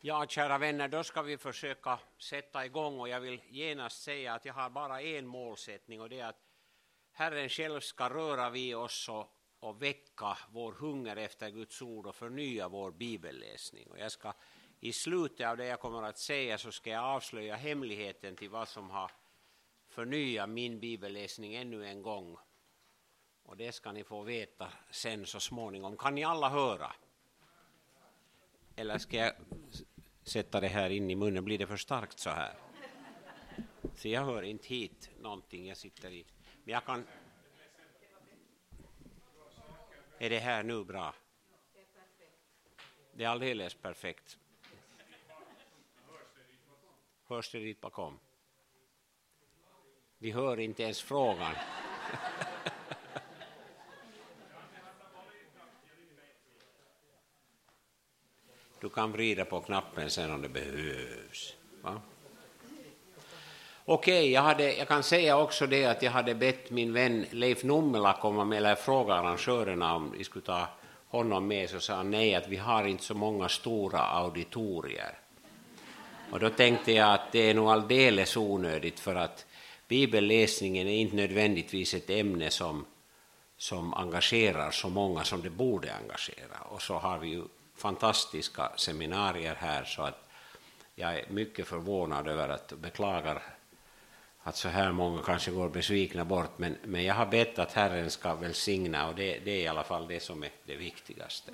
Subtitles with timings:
[0.00, 4.44] Ja, kära vänner, då ska vi försöka sätta igång och jag vill genast säga att
[4.44, 6.40] jag har bara en målsättning och det är att
[7.12, 12.14] Herren själv ska röra vid oss och, och väcka vår hunger efter Guds ord och
[12.14, 13.90] förnya vår bibelläsning.
[13.90, 14.32] Och jag ska
[14.80, 18.68] i slutet av det jag kommer att säga så ska jag avslöja hemligheten till vad
[18.68, 19.10] som har
[19.88, 22.36] förnyat min bibelläsning ännu en gång.
[23.42, 25.96] Och det ska ni få veta sen så småningom.
[25.96, 26.92] Kan ni alla höra?
[28.76, 29.32] Eller ska jag
[30.22, 31.44] sätta det här in i munnen?
[31.44, 32.54] Blir det för starkt så här?
[33.94, 36.26] Så jag hör inte hit någonting jag sitter i.
[36.64, 37.06] Men jag kan...
[40.18, 41.14] Är det här nu bra?
[43.12, 44.38] Det är alldeles perfekt.
[47.26, 48.18] Hörs det dit bakom?
[50.18, 51.54] Vi hör inte ens frågan.
[58.86, 61.54] Du kan vrida på knappen sen om det behövs.
[61.82, 62.00] Va?
[63.84, 68.12] Okej, jag, jag kan säga också det att jag hade bett min vän Leif Nummela
[68.20, 70.68] komma med, eller fråga arrangörerna om vi skulle ta
[71.08, 75.18] honom med, så sa han nej, att vi har inte så många stora auditorier.
[76.30, 79.46] Och då tänkte jag att det är nog alldeles onödigt, för att
[79.88, 82.86] bibelläsningen är inte nödvändigtvis ett ämne som,
[83.56, 86.58] som engagerar så många som det borde engagera.
[86.68, 87.42] Och så har vi ju
[87.76, 90.28] fantastiska seminarier här, så att
[90.94, 93.42] jag är mycket förvånad över att, beklagar
[94.42, 98.10] att så här många kanske går besvikna bort, men, men jag har bett att Herren
[98.10, 101.52] ska välsigna och det, det är i alla fall det som är det viktigaste.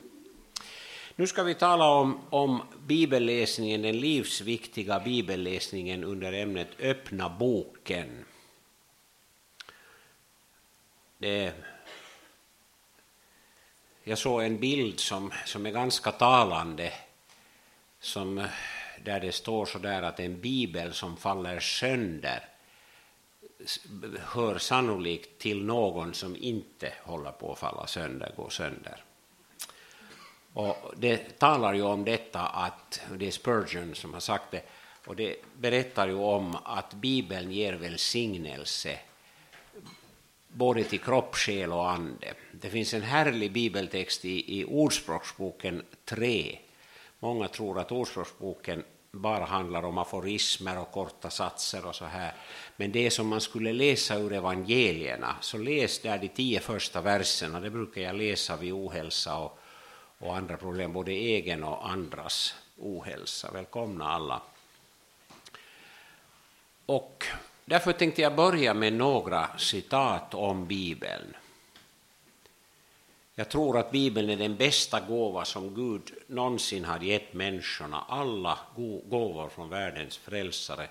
[1.17, 8.25] Nu ska vi tala om, om bibelläsningen, den livsviktiga bibelläsningen under ämnet Öppna boken.
[11.19, 11.53] Det,
[14.05, 16.93] jag såg en bild som, som är ganska talande,
[18.01, 18.47] som,
[19.05, 22.49] där det står så där att en bibel som faller sönder
[24.21, 29.05] hör sannolikt till någon som inte håller på att falla sönder, gå sönder.
[30.55, 34.63] Och det talar ju om detta att, det är Spurgeon som har sagt det,
[35.07, 38.99] och det berättar ju om att Bibeln ger välsignelse
[40.53, 42.35] både till kropp, själ och ande.
[42.53, 46.59] Det finns en härlig bibeltext i, i Ordspråksboken 3.
[47.19, 52.35] Många tror att Ordspråksboken bara handlar om aforismer och korta satser och så här.
[52.77, 57.61] Men det som man skulle läsa ur evangelierna, så läs där de tio första verserna.
[57.61, 59.59] Det brukar jag läsa vid ohälsa och,
[60.19, 63.51] och andra problem, både egen och andras ohälsa.
[63.51, 64.43] Välkomna alla.
[66.87, 67.25] Och
[67.65, 71.37] därför tänkte jag börja med några citat om Bibeln.
[73.35, 78.05] Jag tror att Bibeln är den bästa gåva som Gud någonsin har gett människorna.
[78.09, 80.89] Alla gåvor från världens frälsare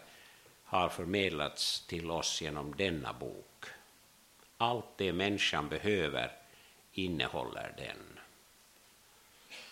[0.63, 3.65] har förmedlats till oss genom denna bok.
[4.57, 6.31] Allt det människan behöver
[6.93, 8.19] innehåller den.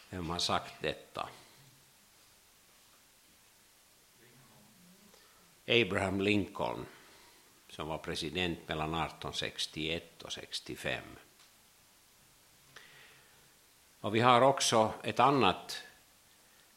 [0.09, 1.29] Vem har sagt detta?
[5.69, 6.85] Abraham Lincoln,
[7.69, 11.03] som var president mellan 1861 och 65.
[14.01, 15.83] Och vi har också ett annat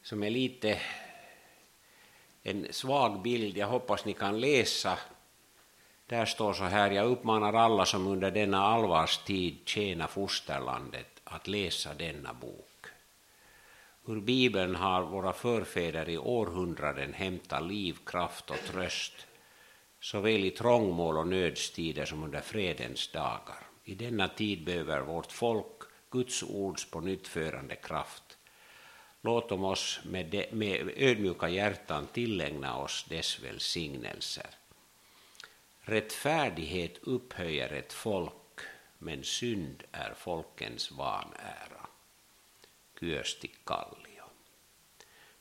[0.01, 0.81] som är lite
[2.43, 3.57] en svag bild.
[3.57, 4.99] Jag hoppas ni kan läsa.
[6.05, 11.93] Där står så här, jag uppmanar alla som under denna allvarstid tjänar fosterlandet att läsa
[11.93, 12.72] denna bok.
[14.05, 19.27] Ur Bibeln har våra förfäder i århundraden hämtat liv, kraft och tröst,
[19.99, 23.67] såväl i trångmål och nödstider som under fredens dagar.
[23.83, 28.37] I denna tid behöver vårt folk Guds ords på nyttförande kraft.
[29.21, 34.49] Låt oss med, de, med ödmjuka hjärtan tillägna oss dess välsignelser.
[35.81, 38.59] Rättfärdighet upphöjer ett folk,
[38.97, 41.72] men synd är folkens vanära.
[43.03, 44.23] Kyösti Kallio.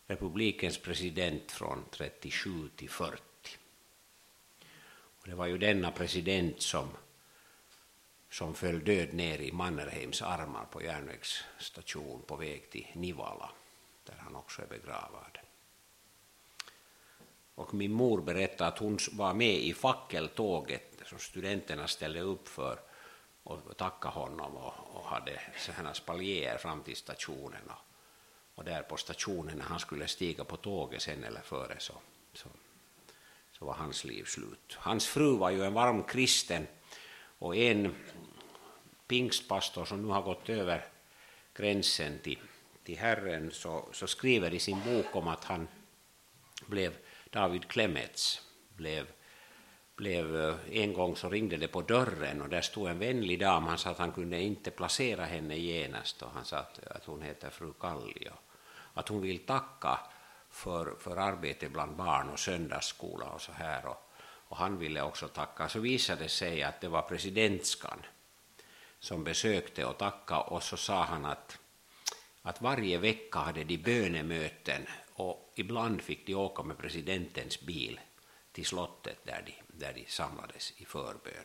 [0.06, 3.22] Republikens president från 37 till 40.
[5.20, 6.88] Och det var ju denna president som
[8.30, 13.50] som föll död ner i Mannerheims armar på järnvägsstation på väg till Nivala,
[14.04, 15.38] där han också är begravad.
[17.54, 22.78] Och min mor berättade att hon var med i fackeltåget som studenterna ställde upp för
[23.42, 27.62] och tackade honom och, och hade sådana spaljer fram till stationen.
[27.66, 27.78] Och,
[28.54, 31.94] och där på stationen när han skulle stiga på tåget sen eller före så,
[32.34, 32.48] så,
[33.52, 34.76] så var hans liv slut.
[34.78, 36.66] Hans fru var ju en varm kristen
[37.38, 37.94] och en
[39.06, 40.84] pingstpastor som nu har gått över
[41.54, 42.38] gränsen till,
[42.84, 45.68] till Herren så, så skriver i sin bok om att han
[46.66, 46.96] blev
[47.30, 48.40] David Klemets,
[48.76, 49.06] blev,
[49.96, 53.64] blev, eh, en gång så ringde det på dörren och där stod en vänlig dam,
[53.64, 57.22] han sa att han kunde inte placera henne genast och han sa att, att hon
[57.22, 58.28] heter fru Kalli
[58.94, 59.98] att hon vill tacka
[60.50, 65.28] för, för arbete bland barn och söndagsskola och så här och, och han ville också
[65.28, 65.68] tacka.
[65.68, 67.98] Så visade det sig att det var presidentskan
[68.98, 71.58] som besökte och tackade och så sa han att,
[72.42, 78.00] att varje vecka hade de bönemöten och ibland fick de åka med presidentens bil
[78.52, 81.44] till slottet där de, där de samlades i förbön.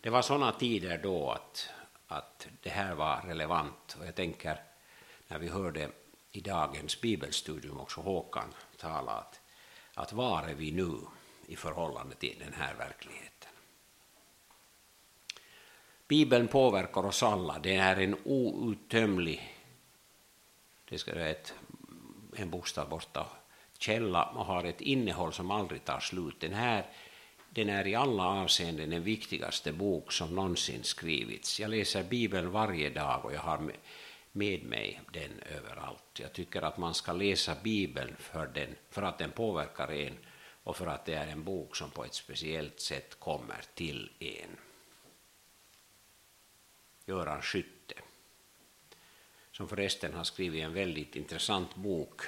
[0.00, 1.70] Det var sådana tider då att,
[2.06, 4.62] att det här var relevant och jag tänker
[5.28, 5.90] när vi hörde
[6.32, 9.40] i dagens bibelstudium också Håkan tala att,
[9.94, 10.92] att var är vi nu
[11.46, 13.50] i förhållande till den här verkligheten.
[16.08, 19.56] Bibeln påverkar oss alla, det är en outtömlig,
[20.84, 21.54] det ska vara ett,
[22.36, 23.26] en bokstav borta,
[23.78, 26.40] källa och har ett innehåll som aldrig tar slut.
[26.40, 26.86] Den här
[27.52, 31.60] den är i alla avseenden den viktigaste bok som någonsin skrivits.
[31.60, 33.72] Jag läser Bibeln varje dag och jag har
[34.32, 36.18] med mig den överallt.
[36.20, 40.16] Jag tycker att man ska läsa Bibeln för, den, för att den påverkar en
[40.64, 44.56] och för att det är en bok som på ett speciellt sätt kommer till en.
[47.06, 47.94] Göran Skytte,
[49.52, 52.22] som förresten har skrivit en väldigt intressant bok,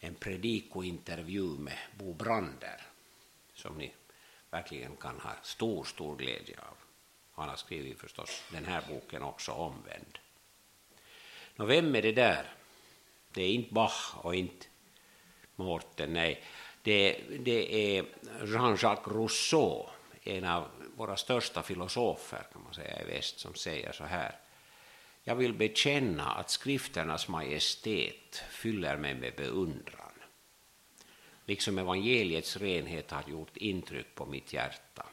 [0.00, 2.86] en predikointervju med Bo Brander,
[3.54, 3.92] som ni
[4.54, 6.76] verkligen kan ha stor, stor glädje av.
[7.32, 10.18] Han har skrivit förstås den här boken också, Omvänd.
[11.56, 12.52] Nå, vem är det där?
[13.32, 14.66] Det är inte Bach och inte
[15.56, 16.44] Mårten, nej.
[16.82, 18.04] Det, det är
[18.44, 19.86] Jean-Jacques Rousseau,
[20.22, 24.38] en av våra största filosofer kan man säga i väst, som säger så här.
[25.22, 30.03] Jag vill bekänna att skrifternas majestät fyller mig med beundran.
[31.46, 35.06] Liksom evangeliets renhet har gjort intryck på mitt hjärta.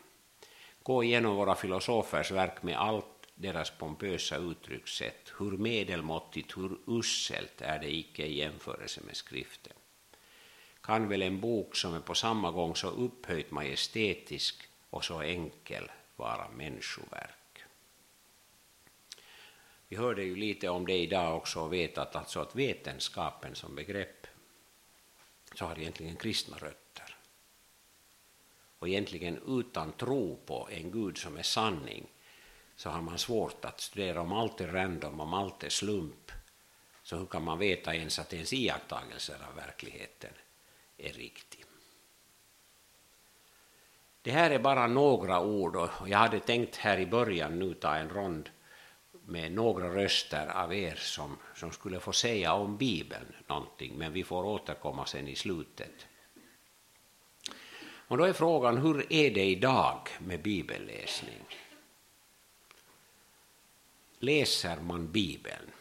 [0.83, 3.05] Gå igenom våra filosofers verk med allt
[3.35, 9.73] deras pompösa uttryckssätt, hur medelmåttigt, hur uselt är det icke i jämförelse med skriften.
[10.81, 15.91] Kan väl en bok som är på samma gång så upphöjt majestätisk och så enkel
[16.15, 17.63] vara människoverk?
[19.87, 23.75] Vi hörde ju lite om det idag också och vet att, alltså att vetenskapen som
[23.75, 24.27] begrepp
[25.55, 27.17] så har egentligen kristna rötter.
[28.79, 32.07] Och egentligen utan tro på en Gud som är sanning
[32.75, 36.31] så har man svårt att studera om allt är random, om allt är slump.
[37.03, 40.33] Så hur kan man veta ens att ens iakttagelser av verkligheten
[40.97, 41.65] är riktig?
[44.21, 47.95] Det här är bara några ord och jag hade tänkt här i början nu ta
[47.95, 48.49] en rond
[49.25, 54.23] med några röster av er som, som skulle få säga om Bibeln någonting, men vi
[54.23, 56.07] får återkomma sen i slutet.
[57.83, 61.45] Och då är frågan, hur är det idag med bibelläsning?
[64.21, 65.71] läser man Bibeln.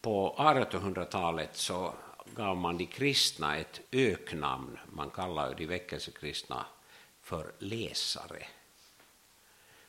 [0.00, 1.94] På 1800-talet så
[2.34, 6.66] gav man de kristna ett öknamn, man kallar de väckelsekristna
[7.22, 8.46] för läsare.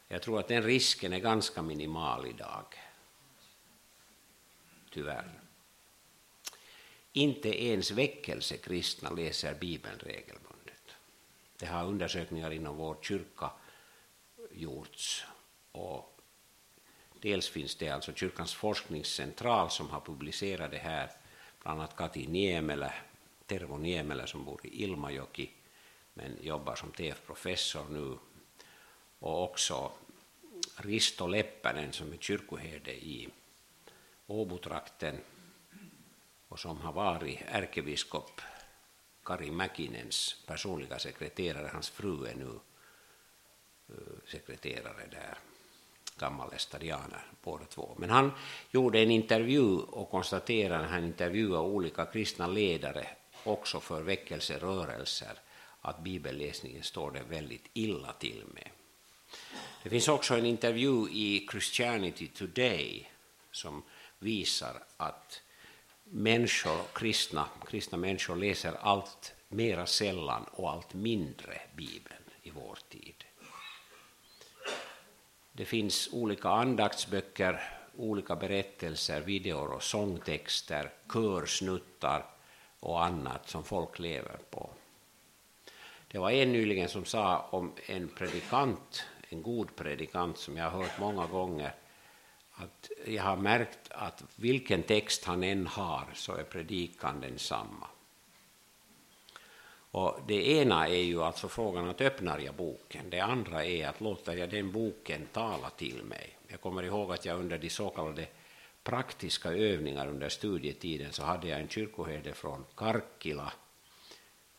[0.07, 2.65] Jag tror att den risken är ganska minimal idag.
[4.89, 5.39] Tyvärr.
[7.13, 10.95] Inte ens väckelsekristna läser Bibeln regelbundet.
[11.57, 13.51] Det har undersökningar inom vår kyrka
[14.51, 15.25] gjorts
[15.71, 16.17] och
[17.21, 21.11] Dels finns det alltså Kyrkans forskningscentral som har publicerat det här,
[21.63, 22.93] bland annat Kati Niemelä,
[23.45, 25.51] Tervo Niemelä som bor i Ilmajoki
[26.13, 28.17] men jobbar som TF-professor nu
[29.19, 29.91] och också
[30.77, 33.29] Risto Leppänen som är kyrkoherde i
[34.27, 35.17] Åbotrakten
[36.47, 38.41] och som har varit ärkebiskop
[39.23, 41.69] Kari Mäkinens personliga sekreterare.
[41.73, 42.59] Hans fru är nu
[43.89, 45.37] eh, sekreterare där
[46.17, 47.95] gammal estadianer båda två.
[47.97, 48.31] Men han
[48.71, 53.07] gjorde en intervju och konstaterade när han intervjuade olika kristna ledare
[53.43, 55.39] också för väckelserörelser
[55.81, 58.69] att bibelläsningen står det väldigt illa till med.
[59.83, 63.11] Det finns också en intervju i Christianity Today
[63.51, 63.83] som
[64.19, 65.41] visar att
[66.03, 73.23] människor, kristna, kristna människor läser allt mera sällan och allt mindre Bibeln i vår tid.
[75.51, 77.63] Det finns olika andaktsböcker,
[77.97, 82.25] olika berättelser, videor och sångtexter, körsnuttar
[82.79, 84.69] och annat som folk lever på.
[86.07, 90.83] Det var en nyligen som sa om en predikant, en god predikant som jag har
[90.83, 91.75] hört många gånger,
[92.53, 97.87] att jag har märkt att vilken text han än har så är predikan densamma.
[99.91, 104.01] Och det ena är ju alltså frågan att öppnar jag boken, det andra är att
[104.01, 106.37] låter jag den boken tala till mig.
[106.47, 108.27] Jag kommer ihåg att jag under de så kallade
[108.83, 113.51] praktiska övningar under studietiden så hade jag en kyrkoherde från Karkkila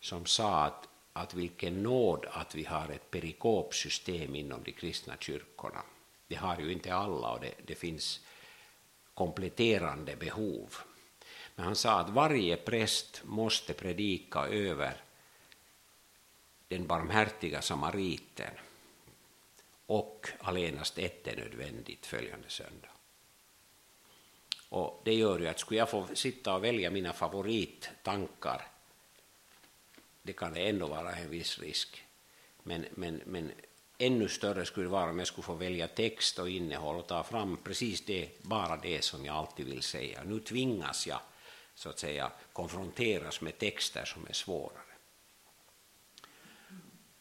[0.00, 5.82] som sa att, att vilken nåd att vi har ett perikopsystem inom de kristna kyrkorna.
[6.26, 8.20] Det har ju inte alla och det, det finns
[9.14, 10.74] kompletterande behov.
[11.54, 14.96] Men han sa att varje präst måste predika över
[16.68, 18.52] den barmhärtiga samariten
[19.86, 22.88] och allenast ett är nödvändigt följande söndag.
[24.68, 28.66] Och det gör ju att skulle jag få sitta och välja mina favorittankar,
[30.28, 32.04] det kan det ändå vara en viss risk.
[32.62, 33.52] Men, men, men
[33.98, 37.22] ännu större skulle det vara om jag skulle få välja text och innehåll och ta
[37.22, 40.22] fram precis det, bara det som jag alltid vill säga.
[40.24, 41.20] Nu tvingas jag
[41.74, 44.82] så att säga konfronteras med texter som är svårare.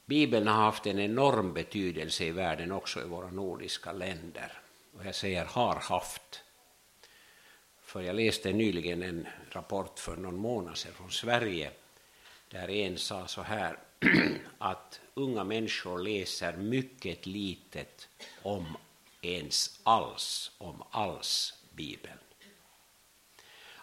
[0.05, 4.61] Bibeln har haft en enorm betydelse i världen också i våra nordiska länder.
[4.97, 6.43] Och jag säger har haft.
[7.81, 11.71] För jag läste nyligen en rapport för någon månad sedan från Sverige
[12.49, 13.79] där en sa så här
[14.57, 18.09] att unga människor läser mycket litet
[18.41, 18.77] om
[19.21, 22.17] ens alls, om alls Bibeln.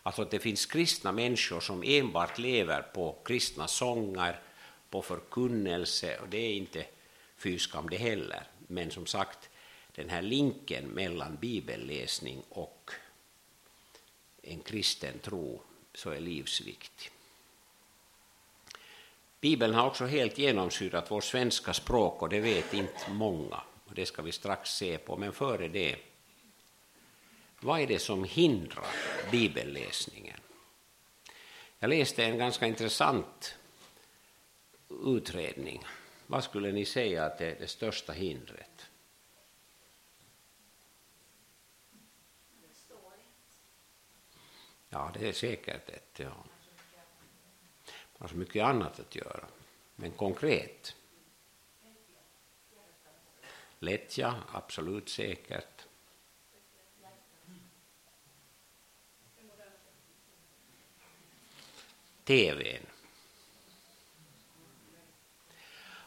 [0.03, 4.41] Alltså att det finns kristna människor som enbart lever på kristna sånger,
[4.91, 6.87] på förkunnelse, och det är inte
[7.37, 8.43] fyskam det heller.
[8.67, 9.51] Men som sagt,
[9.93, 12.91] den här linken mellan bibelläsning och
[14.43, 15.63] en kristen tro
[15.95, 17.14] så är livsviktig.
[19.45, 23.63] Bibeln har också helt genomsyrat vårt svenska språk och det vet inte många.
[23.85, 25.97] Och det ska vi strax se på, men före det.
[27.61, 28.87] Vad är det som hindrar
[29.31, 30.41] bibelläsningen?
[31.79, 33.57] Jag läste en ganska intressant
[35.05, 35.85] utredning.
[36.27, 38.91] Vad skulle ni säga att är det största hindret?
[44.89, 46.17] Ja, det är säkert ett.
[46.17, 46.45] Ja.
[48.25, 49.45] Har så mycket annat att göra.
[49.97, 50.97] Men konkret?
[53.79, 55.83] Lättja, absolut säkert.
[62.25, 62.87] TVn.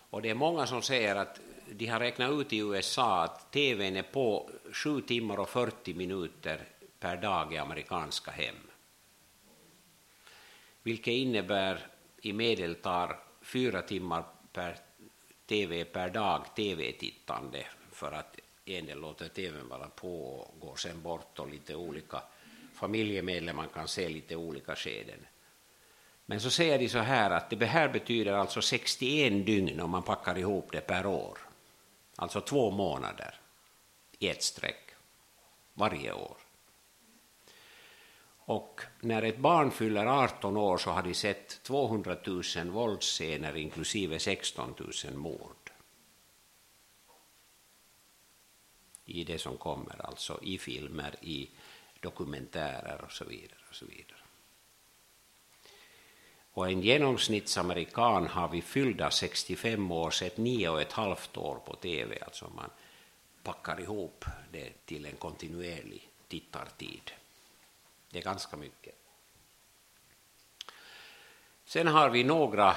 [0.09, 1.39] Och det är många som säger att
[1.71, 6.67] de har räknat ut i USA att TVn är på 7 timmar och 40 minuter
[6.99, 8.55] per dag i amerikanska hem.
[10.83, 14.77] Vilket innebär i medeltal fyra timmar per
[15.45, 21.01] TV per dag TV-tittande för att en del låter TVn vara på och går sen
[21.01, 22.21] bort och lite olika
[22.73, 25.19] familjemedlemmar kan se lite olika skeden.
[26.25, 30.03] Men så säger de så här att det här betyder alltså 61 dygn om man
[30.03, 31.37] packar ihop det per år.
[32.15, 33.35] Alltså två månader
[34.19, 34.91] i ett streck
[35.73, 36.37] varje år.
[38.47, 44.19] Och när ett barn fyller 18 år så har de sett 200 000 våldsscener inklusive
[44.19, 44.73] 16
[45.05, 45.71] 000 mord.
[49.05, 51.49] I det som kommer, alltså i filmer, i
[51.99, 53.59] dokumentärer och så vidare.
[53.69, 54.19] Och så vidare.
[56.51, 61.75] Och en genomsnittsamerikan har vid fyllda 65 år sett nio och ett halvt år på
[61.75, 62.69] TV, alltså man
[63.43, 67.11] packar ihop det till en kontinuerlig tittartid.
[68.17, 68.95] Det är ganska mycket.
[71.65, 72.75] Sen har vi några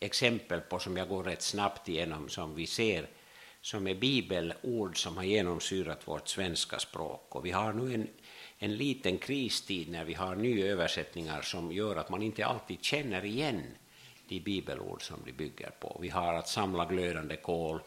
[0.00, 3.08] exempel på, som jag går rätt snabbt igenom, som vi ser
[3.60, 7.34] som är bibelord som har genomsyrat vårt svenska språk.
[7.34, 8.08] Och vi har nu en,
[8.58, 13.24] en liten kristid när vi har nya översättningar som gör att man inte alltid känner
[13.24, 13.62] igen
[14.28, 15.98] de bibelord som de bygger på.
[16.00, 17.80] Vi har att samla glödande kol,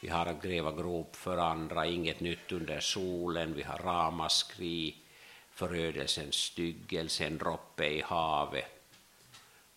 [0.00, 4.94] vi har att gräva grop för andra, inget nytt under solen, vi har ramaskri,
[5.58, 8.64] förödelsens styggelse, en droppe i havet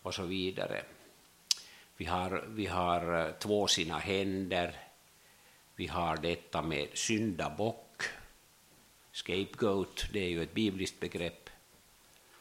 [0.02, 0.84] och så vidare.
[1.96, 4.76] Vi har, vi har eh, två sina händer,
[5.76, 8.02] vi har detta med syndabock,
[9.12, 11.50] scapegoat, det är ju ett bibliskt begrepp.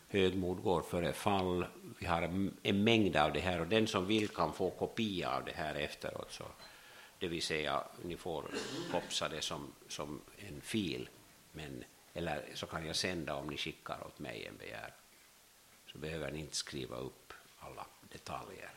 [0.08, 1.66] Högmod går före fall.
[2.00, 2.22] Vi har
[2.64, 5.76] en mängd av det här och den som vill kan få kopia av det här
[5.76, 6.32] efteråt.
[6.32, 6.44] Så,
[7.20, 8.46] det vill säga, ni får
[8.92, 11.10] kopsa det som, som en fil,
[11.52, 14.92] men eller så kan jag sända om ni skickar åt mig en begäran.
[15.92, 18.70] Så behöver ni inte skriva upp alla detaljer.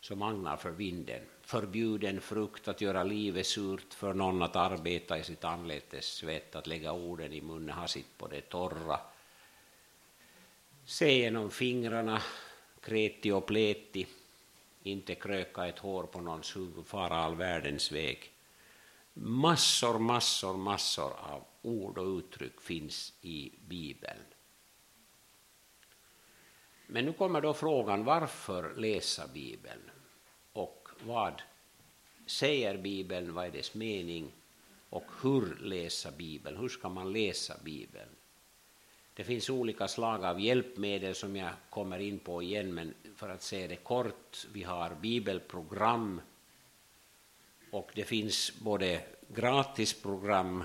[0.00, 1.22] som agnar för vinden.
[1.42, 6.66] Förbjuden frukt att göra livet surt för någon att arbeta i sitt anletes svett, att
[6.66, 9.00] lägga orden i munnen, ha sitt på det torra.
[10.84, 12.22] Se genom fingrarna,
[12.80, 14.06] kreti och pleti,
[14.82, 18.32] inte kröka ett hår på någons huvud, fara all världens väg.
[19.18, 24.22] Massor, massor, massor av ord och uttryck finns i Bibeln.
[26.86, 29.90] Men nu kommer då frågan varför läsa Bibeln?
[30.52, 31.42] Och vad
[32.26, 34.32] säger Bibeln, vad är dess mening?
[34.90, 38.08] Och hur läsa Bibeln, hur ska man läsa Bibeln?
[39.14, 43.42] Det finns olika slag av hjälpmedel som jag kommer in på igen, men för att
[43.42, 46.20] säga det kort, vi har bibelprogram
[47.70, 50.64] och det finns både gratisprogram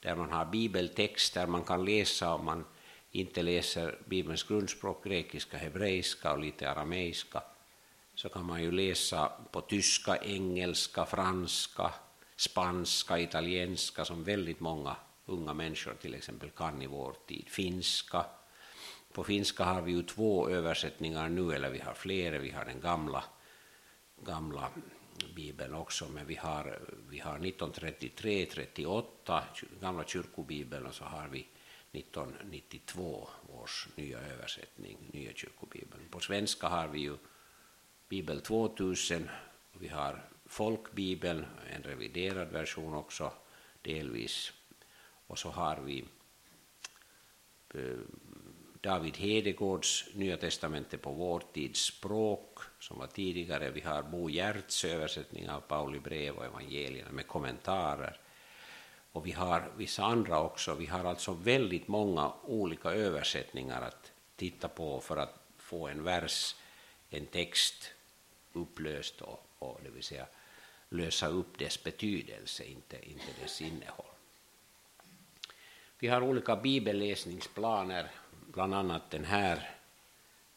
[0.00, 2.64] där man har bibeltexter man kan läsa om man
[3.10, 7.42] inte läser Bibelns grundspråk, grekiska, hebreiska och lite arameiska,
[8.14, 11.94] så kan man ju läsa på tyska, engelska, franska,
[12.36, 14.96] spanska, italienska som väldigt många
[15.26, 17.44] unga människor till exempel kan i vår tid.
[17.48, 18.26] Finska.
[19.12, 22.38] På finska har vi ju två översättningar nu, eller vi har flera.
[22.38, 23.24] Vi har den gamla,
[24.24, 24.70] gamla
[25.34, 26.78] bibeln också, men vi har,
[27.10, 29.44] vi har 1933, 38,
[29.80, 31.46] gamla kyrkobibeln, och så har vi
[31.92, 36.08] 1992 års nya översättning, nya kyrkobibeln.
[36.10, 37.16] På svenska har vi ju
[38.08, 39.28] Bibel 2000,
[39.72, 43.32] vi har folkbibeln, en reviderad version också,
[43.82, 44.52] delvis
[45.32, 46.04] och så har vi
[47.74, 47.98] eh,
[48.82, 53.70] David Hedegårds Nya testamentet på vår tids språk, som var tidigare.
[53.70, 58.20] Vi har Bo Giertz översättning av Pauli brev och evangelierna med kommentarer.
[59.12, 60.74] Och vi har vissa andra också.
[60.74, 66.56] Vi har alltså väldigt många olika översättningar att titta på för att få en vers,
[67.10, 67.92] en text
[68.52, 70.26] upplöst och, och det vill säga
[70.88, 74.06] lösa upp dess betydelse, inte, inte dess innehåll.
[75.98, 78.10] Vi har olika bibelläsningsplaner,
[78.52, 79.70] bland annat den här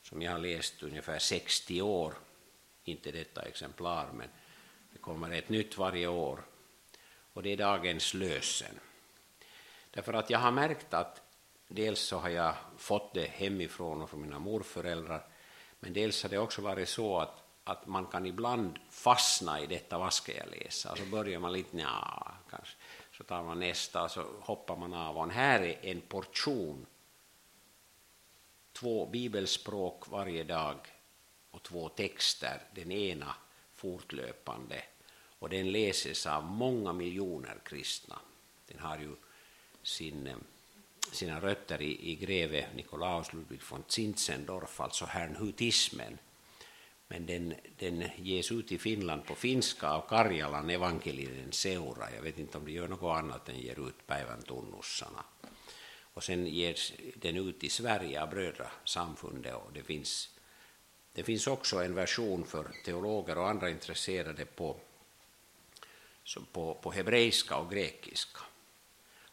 [0.01, 2.13] som jag har läst ungefär 60 år,
[2.83, 4.27] inte detta exemplar, men
[4.93, 6.39] det kommer ett nytt varje år.
[7.33, 8.79] Och det är dagens lösen.
[9.91, 11.21] Därför att jag har märkt att
[11.67, 15.27] dels så har jag fått det hemifrån och från mina morföräldrar,
[15.79, 19.97] men dels har det också varit så att, att man kan ibland fastna i detta,
[19.97, 20.91] vad ska jag läsa?
[20.91, 22.75] Och så börjar man lite, ja, kanske
[23.17, 25.17] så tar man nästa och så hoppar man av.
[25.17, 26.85] Och här är en portion,
[28.75, 30.77] två bibelspråk varje dag
[31.51, 33.35] och två texter, den ena
[33.75, 34.83] fortlöpande.
[35.39, 38.19] Och den läses av många miljoner kristna.
[38.67, 39.15] Den har ju
[39.83, 40.35] sin, eh,
[41.11, 46.17] sina rötter i, i greve Nikolaus Ludwig von Zinzendorf, alltså hernhutismen,
[47.07, 52.15] men den, den ges ut i Finland på finska av Karjalan evankelien seura.
[52.15, 55.23] Jag vet inte om det gör något annat än ger ut päiväntunnussarna.
[56.15, 60.29] Och sen ges den ut i Sverige av Brödrasamfundet och det finns,
[61.13, 64.79] det finns också en version för teologer och andra intresserade på,
[66.51, 68.41] på, på hebreiska och grekiska.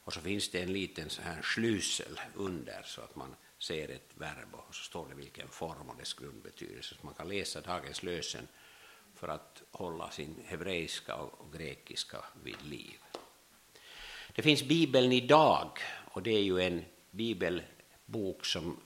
[0.05, 4.11] Och så finns det en liten så här slysel under så att man ser ett
[4.15, 6.95] verb och så står det vilken form och dess grundbetydelse.
[6.95, 8.49] Så man kan läsa dagens lösen
[9.15, 12.99] för att hålla sin hebreiska och grekiska vid liv.
[14.35, 15.79] Det finns Bibeln idag
[16.13, 18.81] och det är ju en bibelbok som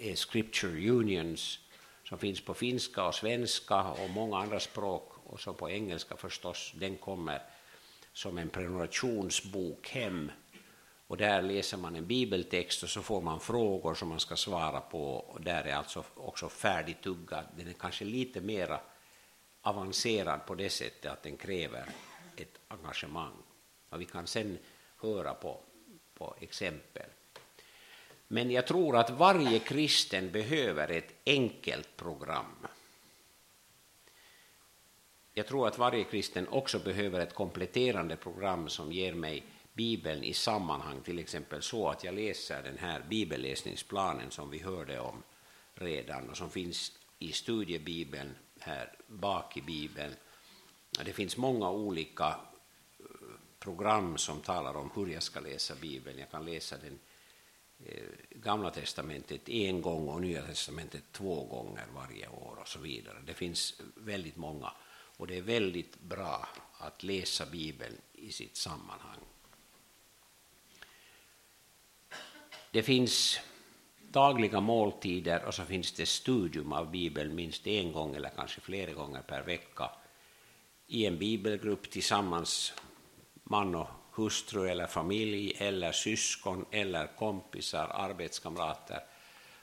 [0.00, 1.58] är Scripture Unions
[2.04, 6.72] som finns på finska och svenska och många andra språk och så på engelska förstås.
[6.74, 7.42] Den kommer
[8.12, 10.30] som en prenumerationsbok hem
[11.06, 14.80] och där läser man en bibeltext och så får man frågor som man ska svara
[14.80, 15.14] på.
[15.14, 17.44] Och där är alltså också färdigtuggad.
[17.56, 18.80] Den är kanske lite mer
[19.62, 21.84] avancerad på det sättet att den kräver
[22.36, 23.36] ett engagemang.
[23.88, 24.58] Och vi kan sen
[24.96, 25.60] höra på,
[26.20, 27.06] på exempel.
[28.28, 32.66] Men jag tror att varje kristen behöver ett enkelt program.
[35.34, 40.34] Jag tror att varje kristen också behöver ett kompletterande program som ger mig Bibeln i
[40.34, 45.22] sammanhang, till exempel så att jag läser den här bibelläsningsplanen som vi hörde om
[45.74, 50.14] redan och som finns i studiebibeln här bak i bibeln.
[51.04, 52.36] Det finns många olika
[53.60, 56.18] program som talar om hur jag ska läsa bibeln.
[56.18, 56.98] Jag kan läsa den
[57.84, 63.16] eh, Gamla testamentet en gång och Nya testamentet två gånger varje år och så vidare.
[63.26, 64.72] Det finns väldigt många
[65.16, 69.18] och det är väldigt bra att läsa Bibeln i sitt sammanhang.
[72.70, 73.40] Det finns
[74.10, 78.92] dagliga måltider och så finns det studium av Bibeln minst en gång eller kanske flera
[78.92, 79.90] gånger per vecka
[80.86, 82.72] i en bibelgrupp tillsammans,
[83.50, 89.00] man och hustru eller familj eller syskon eller kompisar, arbetskamrater,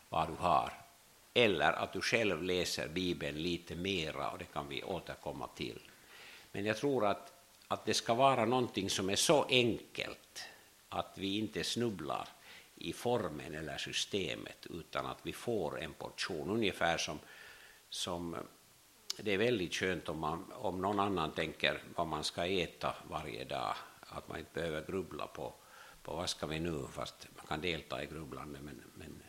[0.10, 0.74] vad du har.
[1.34, 5.80] Eller att du själv läser Bibeln lite mera och det kan vi återkomma till.
[6.52, 7.34] Men jag tror att,
[7.68, 10.44] att det ska vara någonting som är så enkelt
[10.90, 12.28] att vi inte snubblar
[12.76, 17.20] i formen eller systemet utan att vi får en portion, ungefär som,
[17.90, 18.36] som
[19.24, 23.44] det är väldigt skönt om, man, om någon annan tänker vad man ska äta varje
[23.44, 25.54] dag, att man inte behöver grubbla på,
[26.04, 29.24] på vad ska vi nu, fast man kan delta i grubblande, men, men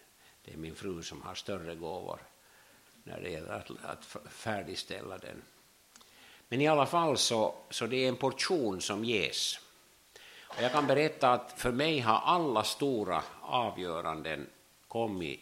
[0.44, 2.20] det är min fru som har större gåvor
[3.04, 5.42] när det gäller att, att färdigställa den.
[6.48, 9.60] Men i alla fall så, så det är en portion som ges.
[10.42, 14.46] Och jag kan berätta att för mig har alla stora avgöranden
[14.88, 15.40] kommit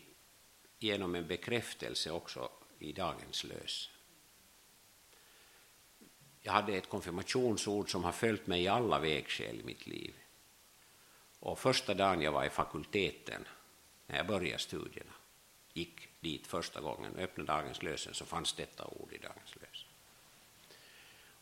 [0.78, 3.90] genom en bekräftelse också i dagens lös.
[6.46, 10.14] Jag hade ett konfirmationsord som har följt mig i alla vägskäl i mitt liv.
[11.40, 13.44] Och första dagen jag var i fakulteten,
[14.06, 15.12] när jag började studierna,
[15.72, 19.88] gick dit första gången och öppnade dagens lösen så fanns detta ord i dagens lösen.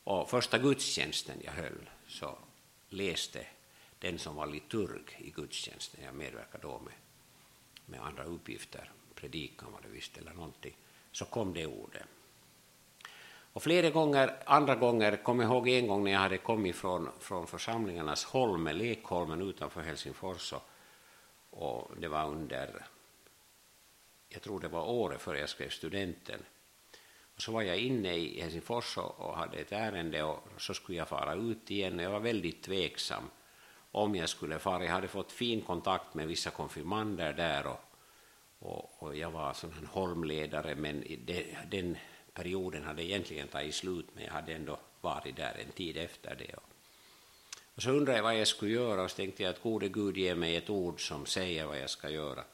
[0.04, 2.38] Och första gudstjänsten jag höll så
[2.88, 3.46] läste
[3.98, 6.94] den som var liturg i gudstjänsten, jag medverkade då med,
[7.86, 10.76] med andra uppgifter, predikan var det visst eller någonting,
[11.12, 12.06] så kom det ordet.
[13.54, 17.08] Och flera gånger, andra gånger, kom jag ihåg en gång när jag hade kommit från,
[17.20, 20.62] från församlingarnas holme, Lekholmen utanför Helsingfors, och,
[21.50, 22.86] och det var under,
[24.28, 26.40] jag tror det var året före jag skrev studenten,
[27.34, 30.98] och så var jag inne i Helsingfors och, och hade ett ärende och så skulle
[30.98, 33.30] jag fara ut igen och jag var väldigt tveksam
[33.90, 34.84] om jag skulle fara.
[34.84, 37.80] Jag hade fått fin kontakt med vissa konfirmander där och,
[38.58, 41.96] och, och jag var sån här holmledare men det, den
[42.34, 46.54] perioden hade egentligen tagit slut men jag hade ändå varit där en tid efter det.
[47.74, 50.16] Och så undrade jag vad jag skulle göra och så tänkte jag att gode Gud
[50.16, 52.44] ger mig ett ord som säger vad jag ska göra.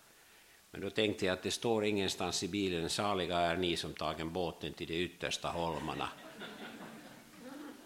[0.70, 4.32] Men då tänkte jag att det står ingenstans i bilen, saliga är ni som tagen
[4.32, 6.08] båten till de yttersta holmarna.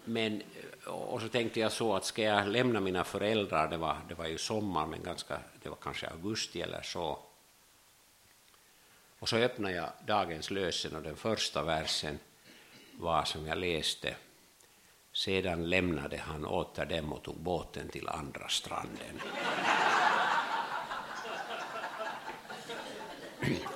[0.05, 0.41] Men,
[0.85, 4.27] och så tänkte jag så att ska jag lämna mina föräldrar, det var, det var
[4.27, 7.19] ju sommar, men ganska, det var kanske augusti eller så.
[9.25, 12.19] Och så öppnade jag dagens lösen och den första versen
[12.97, 14.15] var som jag läste.
[15.13, 19.21] Sedan lämnade han åter dem och tog båten till andra stranden.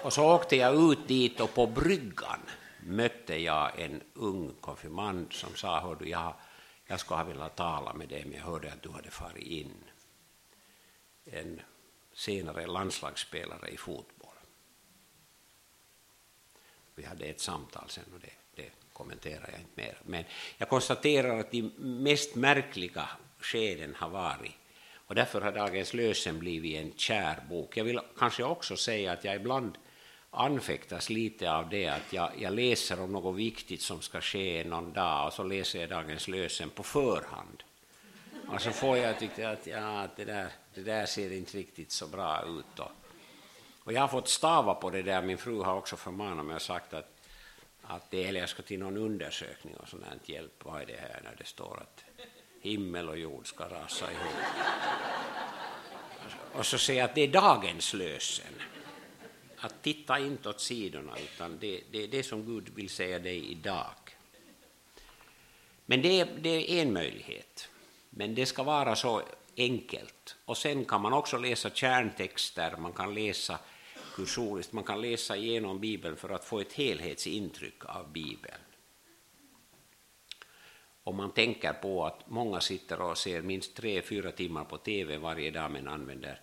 [0.01, 2.39] Och så åkte jag ut dit och på bryggan
[2.79, 6.33] mötte jag en ung konfirmand som sa, Hördu, jag,
[6.85, 9.83] jag skulle ha velat tala med dig, men jag hörde att du hade farit in.
[11.25, 11.61] En
[12.13, 14.18] senare landslagsspelare i fotboll.
[16.99, 19.97] Vi hade ett samtal sen och det, det kommenterar jag inte mer.
[20.05, 20.23] Men
[20.57, 23.09] jag konstaterar att de mest märkliga
[23.39, 24.55] skeden har varit
[24.93, 27.77] och därför har Dagens lösen blivit en kär bok.
[27.77, 29.77] Jag vill kanske också säga att jag ibland
[30.31, 34.93] anfäktas lite av det att jag, jag läser om något viktigt som ska ske någon
[34.93, 37.63] dag och så läser jag Dagens lösen på förhand.
[38.47, 42.07] Och så får jag tycka att ja, det, där, det där ser inte riktigt så
[42.07, 42.79] bra ut.
[42.79, 42.91] Och,
[43.89, 46.61] och jag har fått stava på det där, min fru har också förmanat mig och
[46.61, 47.11] sagt att,
[47.81, 51.21] att det, eller jag ska till någon undersökning och sånt hjälp, vad är det här
[51.23, 52.03] när det står att
[52.61, 54.33] himmel och jord ska rasa ihop.
[56.53, 58.53] Och så säger jag att det är dagens lösen.
[59.57, 63.51] Att titta inte åt sidorna, utan det, det är det som Gud vill säga dig
[63.51, 64.17] idag.
[65.85, 67.69] Men det är, det är en möjlighet.
[68.09, 69.21] Men det ska vara så
[69.57, 70.35] enkelt.
[70.45, 73.59] Och sen kan man också läsa kärntexter, man kan läsa
[74.19, 78.61] kursoriskt, man kan läsa igenom Bibeln för att få ett helhetsintryck av Bibeln
[81.09, 85.17] om man tänker på att många sitter och ser minst tre, fyra timmar på tv
[85.17, 86.41] varje dag men använder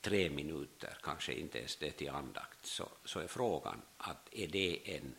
[0.00, 4.96] tre minuter, kanske inte ens det till andakt, så, så är frågan att är det
[4.96, 5.14] en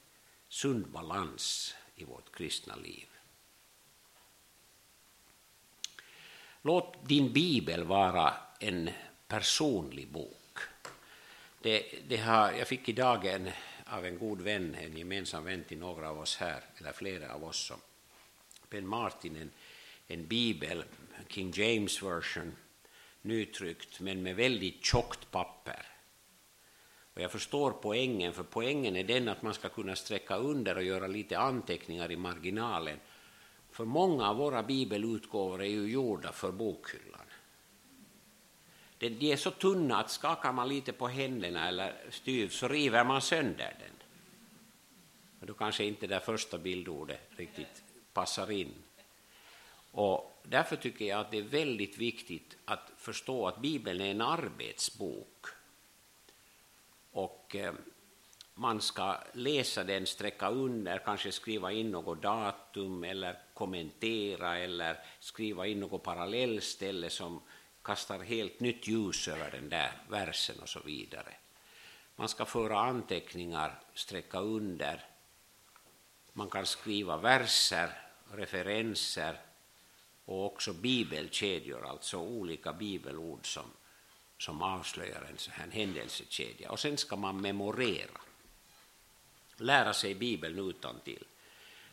[0.49, 3.07] sund balans i vårt kristna liv?
[6.61, 8.89] Låt din bibel vara en
[9.27, 10.36] personlig bok.
[11.67, 13.49] Det, det har, jag fick idag en,
[13.85, 17.43] av en god vän, en gemensam vän till några av oss här, eller flera av
[17.43, 17.77] oss som
[18.69, 19.51] Ben Martin en,
[20.07, 20.83] en bibel,
[21.27, 22.55] King James version,
[23.21, 25.85] nytryckt men med väldigt tjockt papper.
[27.13, 30.83] Och jag förstår poängen, för poängen är den att man ska kunna sträcka under och
[30.83, 32.99] göra lite anteckningar i marginalen.
[33.71, 37.16] För många av våra bibelutgåvor är ju gjorda för bokhylla
[38.99, 43.21] de är så tunna att skakar man lite på händerna eller styv så river man
[43.21, 43.97] sönder den.
[45.39, 47.83] Och då kanske inte det första bildordet riktigt
[48.13, 48.73] passar in.
[49.91, 54.21] Och därför tycker jag att det är väldigt viktigt att förstå att Bibeln är en
[54.21, 55.45] arbetsbok.
[57.11, 57.73] Och eh,
[58.53, 65.67] man ska läsa den, sträcka under, kanske skriva in något datum eller kommentera eller skriva
[65.67, 67.41] in något parallellställe som
[67.87, 71.33] kastar helt nytt ljus över den där versen och så vidare.
[72.15, 75.05] Man ska föra anteckningar, sträcka under.
[76.33, 77.89] Man kan skriva verser,
[78.31, 79.39] referenser
[80.25, 83.65] och också bibelkedjor, alltså olika bibelord som,
[84.37, 86.71] som avslöjar en sån här händelsekedja.
[86.71, 88.21] Och sen ska man memorera,
[89.57, 91.25] lära sig Bibeln utan till.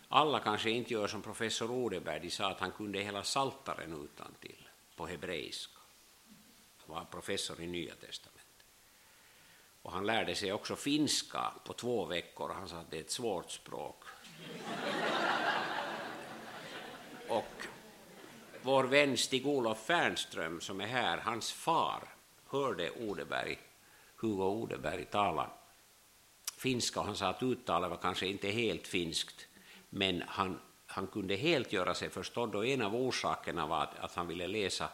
[0.09, 4.35] Alla kanske inte gör som professor Odeberg, de sa att han kunde hela saltaren utan
[4.41, 5.74] till på hebreiska.
[6.87, 8.65] Han var professor i Nya testamentet.
[9.83, 12.53] Och han lärde sig också finska på två veckor.
[12.55, 14.05] Han sa att det är ett svårt språk.
[17.29, 17.67] Och
[18.63, 22.09] vår vän Stig-Olof Fernström som är här, hans far
[22.47, 23.59] hörde Odeberg,
[24.17, 25.51] Hugo Odeberg tala
[26.65, 29.47] finska och han sa att uttalet var kanske inte helt finskt
[29.91, 34.15] men han, han kunde helt göra sig förstådd och en av orsakerna var att, att
[34.15, 34.89] han ville läsa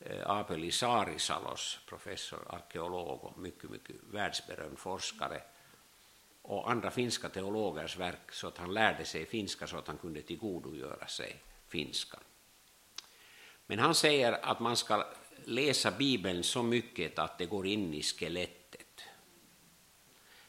[0.00, 5.42] Eh, Apeli Saarisalos, professor, arkeolog och mycket, mycket världsberömd forskare
[6.42, 10.22] och andra finska teologers verk så att han lärde sig finska så att han kunde
[10.22, 12.18] tillgodogöra sig finska.
[13.66, 15.06] Men han säger att man ska
[15.44, 19.02] läsa Bibeln så mycket att det går in i skelettet.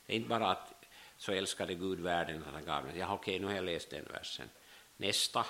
[0.06, 0.74] Det är inte bara att
[1.18, 2.98] så älskade Gud världen att han gav den.
[2.98, 4.50] Ja, okej, nu har jag läst den versen.
[4.98, 5.46] Nästa.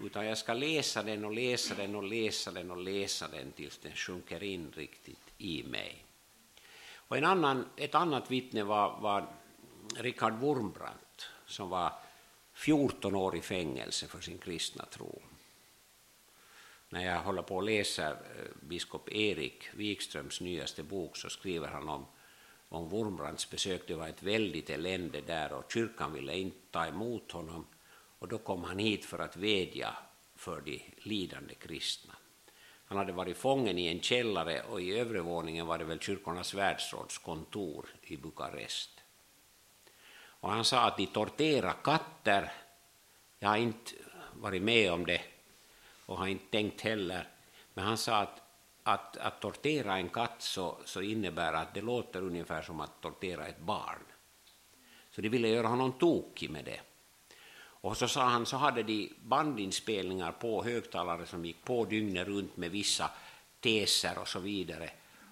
[0.00, 3.78] Utan jag ska läsa den och läsa den och läsa den och läsa den tills
[3.78, 6.04] den sjunker in riktigt i mig.
[6.94, 9.26] Och en annan, ett annat vittne var, var
[9.96, 11.92] Richard Wurmbrandt som var
[12.52, 15.22] 14 år i fängelse för sin kristna tro
[16.94, 18.16] när jag håller på att läsa eh,
[18.60, 22.06] biskop Erik Wikströms nyaste bok så skriver han om,
[22.68, 23.82] om Wormbrands besök.
[23.86, 27.66] Det var ett väldigt elände där och kyrkan ville inte ta emot honom.
[28.24, 29.96] Och då kom han hit för att vädja
[30.36, 32.14] för de lidande kristna.
[32.86, 36.54] Han hade varit fången i en källare och i övre våningen var det väl kyrkornas
[36.54, 38.90] världsråds kontor i Bukarest.
[40.16, 42.52] Och han sa att de torterar katter.
[43.38, 43.92] Jag har inte
[44.34, 45.22] varit med om det
[46.06, 47.28] och har inte tänkt heller.
[47.74, 48.42] Men han sa att,
[48.82, 53.46] att, att tortera en katt så, så innebär att det låter ungefär som att tortera
[53.46, 54.04] ett barn.
[55.10, 56.80] Så de ville göra honom tokig med det.
[57.84, 62.56] Och så sa han så hade de bandinspelningar på högtalare som gick på dygnet runt
[62.56, 63.10] med vissa
[63.60, 64.90] teser och så vidare.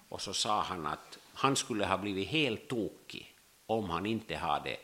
[0.09, 3.35] Och så sa han att han skulle ha blivit helt tokig
[3.65, 4.77] om han inte hade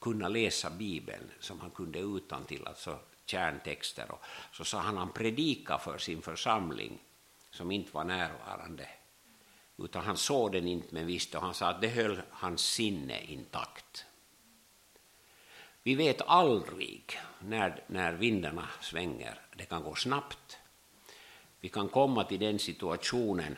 [0.00, 4.10] kunnat läsa Bibeln som han kunde utan till, alltså kärntexter.
[4.10, 6.98] Och så sa han han predika för sin församling
[7.50, 8.88] som inte var närvarande.
[9.76, 13.24] Utan han såg den inte men visste och han sa att det höll hans sinne
[13.24, 14.06] intakt.
[15.84, 19.40] Vi vet aldrig när, när vindarna svänger.
[19.56, 20.58] Det kan gå snabbt.
[21.60, 23.56] Vi kan komma till den situationen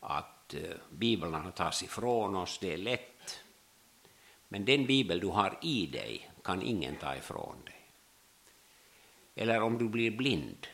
[0.00, 3.40] att eh, biblarna tas ifrån oss, det är lätt.
[4.48, 7.74] Men den bibel du har i dig kan ingen ta ifrån dig
[9.34, 10.66] eller om du blir blind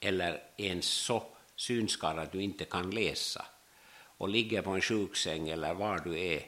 [0.00, 1.22] eller ens så
[1.56, 3.46] synskadad att du inte kan läsa
[4.02, 6.46] och ligger på en sjuksäng eller var du är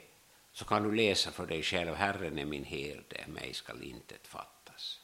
[0.53, 4.99] så kan du läsa för dig själv Herren är min herde, mig skall intet fattas.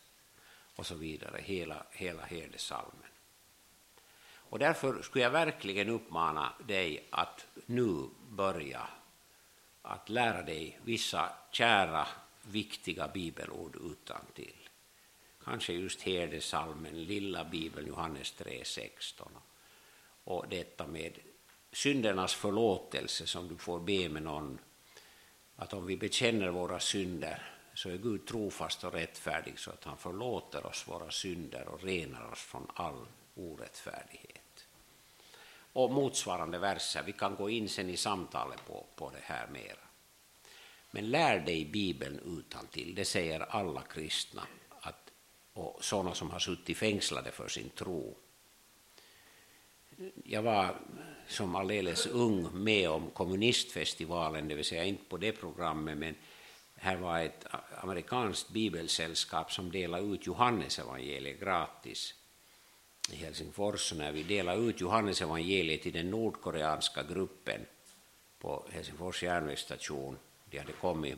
[0.75, 3.09] Och så vidare, hela, hela herdesalmen.
[4.49, 8.87] Och därför skulle jag verkligen uppmana dig att nu börja
[9.81, 12.07] att lära dig vissa kära,
[12.41, 14.69] viktiga bibelord utan till
[15.43, 19.27] kanske just herdesalmen, lilla bibeln, Johannes 3.16.
[20.23, 21.19] Och detta med
[21.71, 24.59] syndernas förlåtelse som du får be med någon,
[25.59, 29.97] att om vi bekänner våra synder så är Gud trofast och rättfärdig så att han
[29.97, 34.67] förlåter oss våra synder och renar oss från all orättfärdighet.
[35.73, 39.79] Och motsvarande verser, vi kan gå in sen i samtalet på, på det här mera.
[40.91, 44.47] Men lär dig Bibeln utan till, det säger alla kristna
[45.53, 48.17] och sådana som har suttit fängslade för sin tro.
[50.23, 50.75] Jag var
[51.27, 56.15] som alldeles ung med om kommunistfestivalen, det vill säga inte på det programmet, men
[56.75, 57.45] här var ett
[57.81, 62.15] amerikanskt bibelsällskap som delade ut Johannesevangeliet gratis
[63.11, 67.61] i Helsingfors när vi delade ut Johannesevangeliet till den nordkoreanska gruppen
[68.39, 70.17] på Helsingfors järnvägsstation.
[70.45, 71.17] De hade kommit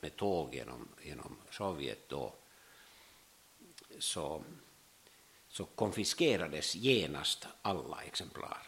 [0.00, 2.34] med tåg genom, genom Sovjet då.
[3.98, 4.42] Så,
[5.48, 8.62] så konfiskerades genast alla exemplar.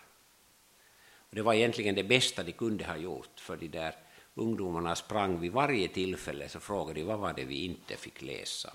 [1.31, 3.95] Och det var egentligen det bästa de kunde ha gjort, för de där
[4.35, 8.75] ungdomarna sprang vid varje tillfälle så frågade de vad var det vi inte fick läsa.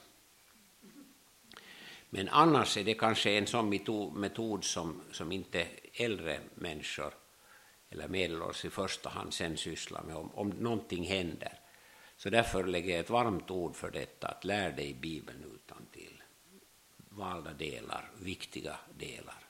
[2.09, 3.69] Men annars är det kanske en sån
[4.15, 7.13] metod som, som inte äldre människor
[7.89, 11.59] eller medelålders i första hand sen sysslar med om, om någonting händer.
[12.17, 15.84] Så därför lägger jag ett varmt ord för detta, att lär dig Bibeln utan
[17.15, 19.45] valda delar, viktiga delar.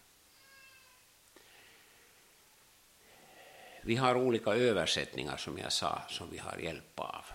[3.84, 7.26] Vi har olika översättningar som jag sa, som vi har hjälp av.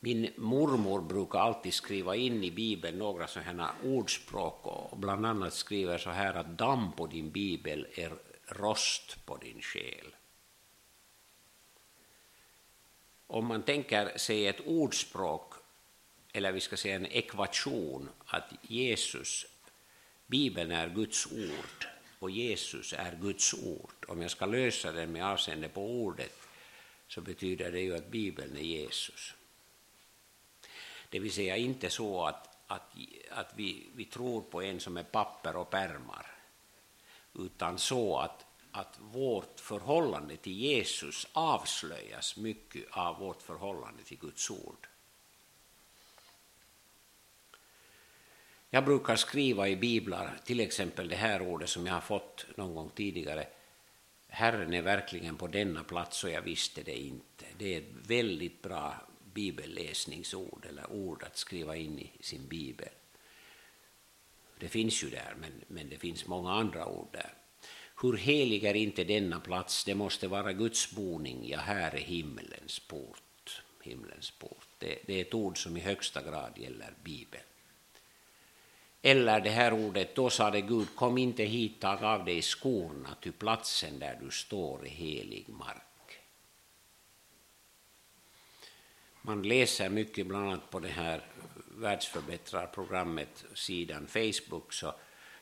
[0.00, 5.98] Min mormor brukar alltid skriva in i Bibeln några sådana ordspråk och bland annat skriver
[5.98, 8.12] så här att damm på din bibel är
[8.46, 10.14] rost på din själ.
[13.26, 15.54] Om man tänker sig ett ordspråk,
[16.36, 19.46] eller vi ska säga en ekvation, att Jesus,
[20.26, 21.86] Bibeln är Guds ord
[22.18, 24.06] och Jesus är Guds ord.
[24.08, 26.32] Om jag ska lösa den med avseende på ordet
[27.08, 29.34] så betyder det ju att Bibeln är Jesus.
[31.08, 32.96] Det vill säga inte så att, att,
[33.30, 36.26] att vi, vi tror på en som är papper och pärmar,
[37.34, 44.50] utan så att, att vårt förhållande till Jesus avslöjas mycket av vårt förhållande till Guds
[44.50, 44.88] ord.
[48.76, 52.74] Jag brukar skriva i biblar, till exempel det här ordet som jag har fått någon
[52.74, 53.46] gång tidigare.
[54.28, 57.44] Herren är verkligen på denna plats och jag visste det inte.
[57.58, 58.94] Det är ett väldigt bra
[59.34, 62.88] bibelläsningsord eller ord att skriva in i sin bibel.
[64.58, 67.34] Det finns ju där, men, men det finns många andra ord där.
[68.02, 69.84] Hur helig är inte denna plats?
[69.84, 71.48] Det måste vara Guds boning.
[71.48, 73.62] Ja, här är himmelens port.
[73.82, 74.68] Himlens port.
[74.78, 77.45] Det, det är ett ord som i högsta grad gäller Bibeln.
[79.06, 83.32] Eller det här ordet, då sade Gud, kom inte hit, tag av dig skorna, ty
[83.32, 86.18] platsen där du står är helig mark.
[89.22, 91.20] Man läser mycket, bland annat på det här
[91.68, 94.94] världsförbättrarprogrammet, sidan Facebook, så,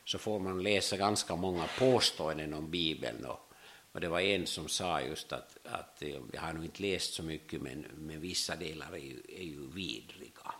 [0.03, 3.25] så får man läsa ganska många påståenden om Bibeln.
[3.25, 3.51] Och,
[3.91, 7.13] och det var en som sa just att, att eh, jag har nog inte läst
[7.13, 10.53] så mycket, men, men vissa delar är ju, är ju vidriga.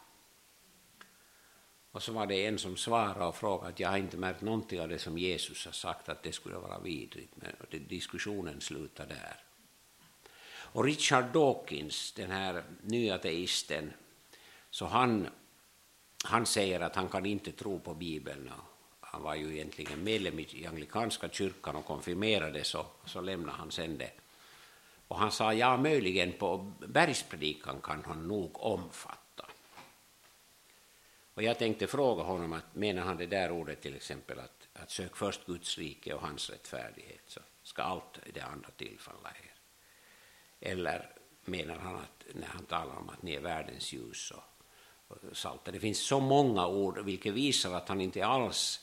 [1.95, 4.81] Och så var det en som svarade och frågade att jag har inte märkt någonting
[4.81, 9.39] av det som Jesus har sagt att det skulle vara vidrigt, men diskussionen slutade där.
[10.47, 13.93] Och Richard Dawkins, den här nya ateisten,
[14.69, 15.27] så han,
[16.23, 18.51] han säger att han kan inte tro på Bibeln.
[18.99, 23.97] Han var ju egentligen medlem i anglikanska kyrkan och konfirmerades och så lämnade han sen
[23.97, 24.12] det.
[25.08, 29.24] Och han sa ja, möjligen på bergspredikan kan han nog omfatta.
[31.35, 34.91] Och jag tänkte fråga honom, att menar han det där ordet till exempel att, att
[34.91, 39.53] sök först Guds rike och hans rättfärdighet så ska allt det andra tillfalla er.
[40.59, 41.09] Eller
[41.45, 44.43] menar han att när han talar om att ni är världens ljus och,
[45.07, 45.71] och salta.
[45.71, 48.79] Det finns så många ord vilket visar att han inte alls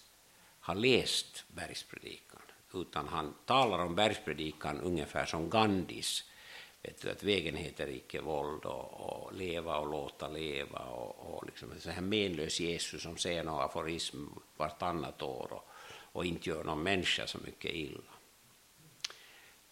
[0.60, 2.42] har läst bergspredikan
[2.74, 6.24] utan han talar om bergspredikan ungefär som Gandhis
[6.82, 11.46] vet du, att vägen heter icke våld och, och leva och låta leva och, och
[11.46, 15.68] liksom en sån här menlös Jesus som säger några aforism vartannat år och,
[16.12, 18.12] och inte gör någon människa så mycket illa.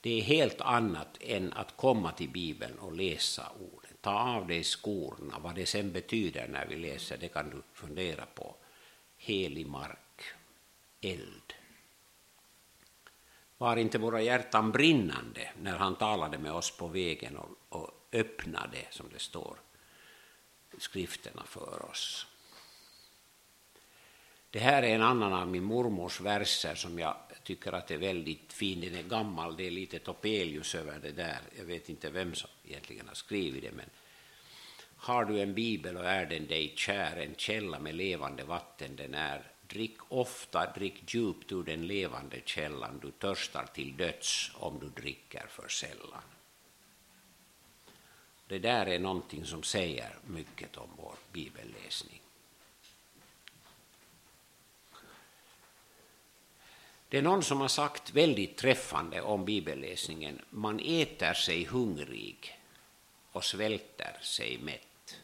[0.01, 3.90] Det är helt annat än att komma till Bibeln och läsa orden.
[4.01, 8.27] Ta av dig skorna, vad det sen betyder när vi läser, det kan du fundera
[8.27, 8.55] på.
[9.16, 10.23] Helig mark,
[11.01, 11.49] eld.
[13.61, 18.79] Var inte våra hjärtan brinnande när han talade med oss på vägen och, och öppnade,
[18.90, 19.57] som det står,
[20.79, 22.27] skrifterna för oss.
[24.51, 28.53] Det här är en annan av min mormors verser som jag tycker att är väldigt
[28.53, 28.81] fin.
[28.81, 31.40] Den är gammal, det är lite Topelius över det där.
[31.59, 33.90] Jag vet inte vem som egentligen har skrivit det, men
[34.96, 39.15] har du en bibel och är den dig kär, en källa med levande vatten den
[39.15, 39.52] är.
[39.71, 45.46] Drick ofta, drick djupt ur den levande källan, du törstar till döds om du dricker
[45.48, 46.23] för sällan.
[48.46, 52.21] Det där är någonting som säger mycket om vår bibelläsning.
[57.08, 62.60] Det är någon som har sagt väldigt träffande om bibelläsningen, man äter sig hungrig
[63.33, 65.21] och svälter sig mätt.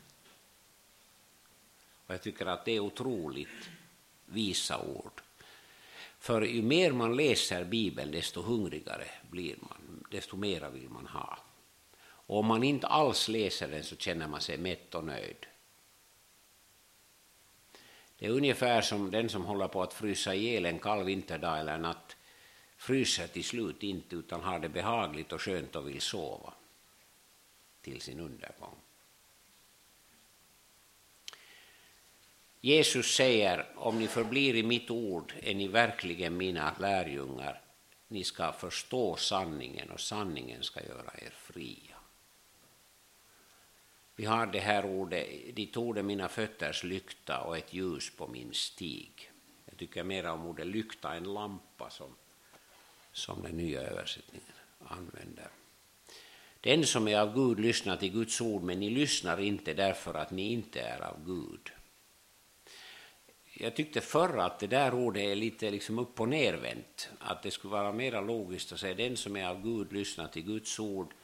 [2.07, 3.49] Och jag tycker att det är otroligt
[4.27, 5.23] visa ord.
[6.19, 11.39] För ju mer man läser Bibeln, desto hungrigare blir man, desto mera vill man ha.
[11.99, 15.47] Och om man inte alls läser den så känner man sig mätt och nöjd.
[18.19, 21.79] Det är ungefär som den som håller på att frysa ihjäl en kall vinterdag eller
[21.79, 22.17] natt
[22.77, 26.55] fryser till slut inte utan har det behagligt och skönt och vill sova
[27.83, 28.77] till sin undergång.
[32.67, 37.61] Jesus säger, om ni förblir i mitt ord är ni verkligen mina lärjungar.
[38.09, 41.97] Ni ska förstå sanningen och sanningen ska göra er fria.
[44.17, 48.27] Vi har det här ordet, ditt ord är mina fötters lykta och ett ljus på
[48.27, 49.31] min stig.
[49.65, 52.15] Jag tycker mer om ordet lykta än lampa som,
[53.13, 55.49] som den nya översättningen använder.
[56.61, 60.31] Den som är av Gud lyssnar till Guds ord, men ni lyssnar inte därför att
[60.31, 61.76] ni inte är av Gud.
[63.59, 67.09] Jag tyckte förr att det där ordet är lite liksom upp och nervänt.
[67.19, 70.43] Att det skulle vara mer logiskt att säga den som är av Gud lyssnar till
[70.43, 71.15] Guds ord,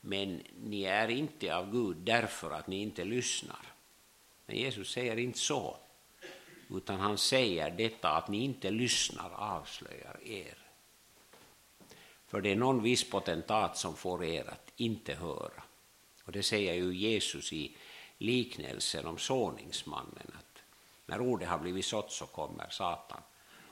[0.00, 3.66] men ni är inte av Gud därför att ni inte lyssnar.
[4.46, 5.76] Men Jesus säger inte så,
[6.70, 10.58] utan han säger detta att ni inte lyssnar avslöjar er.
[12.26, 15.62] För det är någon viss potentat som får er att inte höra.
[16.24, 17.76] Och det säger ju Jesus i
[18.18, 20.32] liknelsen om såningsmannen,
[21.12, 23.20] när ordet har blivit sått så kommer Satan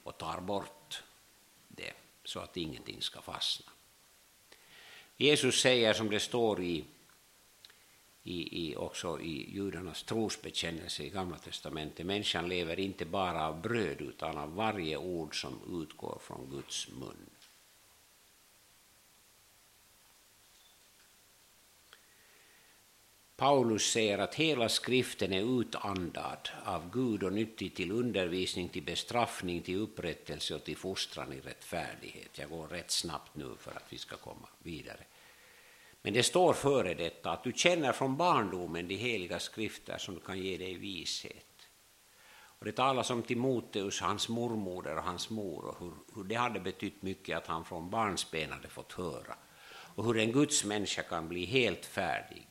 [0.05, 1.03] och tar bort
[1.69, 1.93] det
[2.25, 3.73] så att ingenting ska fastna.
[5.17, 6.85] Jesus säger som det står i,
[8.23, 14.01] i, i, också i judarnas trosbekännelse i Gamla testamentet, människan lever inte bara av bröd
[14.01, 17.31] utan av varje ord som utgår från Guds mun.
[23.41, 29.63] Paulus säger att hela skriften är utandad av Gud och nyttig till undervisning, till bestraffning,
[29.63, 32.39] till upprättelse och till fostran i rättfärdighet.
[32.39, 35.01] Jag går rätt snabbt nu för att vi ska komma vidare.
[36.03, 40.39] Men det står före detta att du känner från barndomen de heliga skrifter som kan
[40.39, 41.69] ge dig vishet.
[42.59, 46.61] Och det talas om Timoteus, hans mormoder och hans mor och hur, hur det hade
[46.61, 49.35] betytt mycket att han från barnsben hade fått höra.
[49.95, 52.47] Och hur en gudsmänniska kan bli helt färdig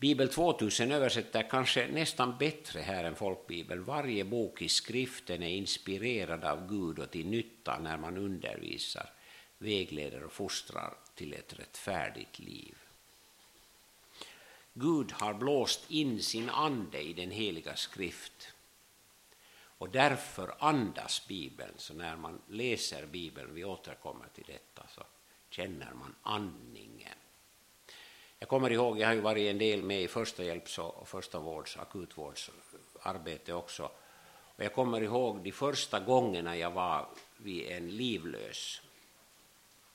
[0.00, 3.84] Bibel 2000 översätter kanske nästan bättre här än folkbibeln.
[3.84, 9.10] Varje bok i skriften är inspirerad av Gud och till nytta när man undervisar,
[9.58, 12.74] vägleder och fostrar till ett rättfärdigt liv.
[14.72, 18.52] Gud har blåst in sin ande i den heliga skrift.
[19.52, 25.02] Och därför andas Bibeln, så när man läser Bibeln, vi återkommer till detta, så
[25.50, 26.89] känner man andning.
[28.42, 31.38] Jag kommer ihåg, jag har ju varit en del med i första hjälps och första
[31.38, 33.90] vårds, akutvårdsarbete också.
[34.56, 38.82] Och jag kommer ihåg de första gångerna jag var vid en livlös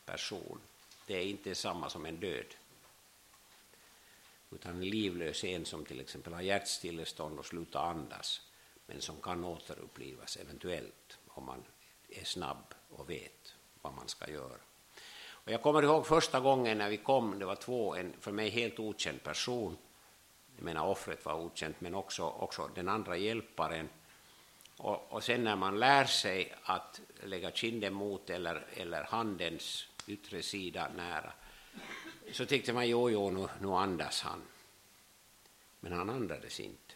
[0.05, 0.59] person.
[1.07, 2.55] Det är inte samma som en död.
[4.51, 8.41] Utan en livlös är en som till exempel har hjärtstillestånd och slutar andas,
[8.85, 11.63] men som kan återupplivas eventuellt om man
[12.09, 14.59] är snabb och vet vad man ska göra.
[15.45, 18.49] Och jag kommer ihåg första gången när vi kom, det var två, en för mig
[18.49, 19.77] helt okänd person.
[20.55, 23.89] Jag menar offret var okänt, men också, också den andra hjälparen.
[24.77, 30.41] Och, och sen när man lär sig att lägga kinden mot eller, eller handens yttre
[30.41, 31.33] sida nära,
[32.31, 34.41] så tyckte man jo, jo, nu, nu andas han.
[35.79, 36.93] Men han andades inte.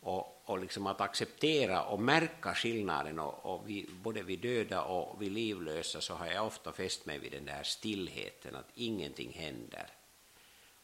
[0.00, 5.22] Och, och liksom att acceptera och märka skillnaden, och, och vi, både vid döda och
[5.22, 9.86] vid livlösa, så har jag ofta fäst mig vid den där stillheten, att ingenting händer.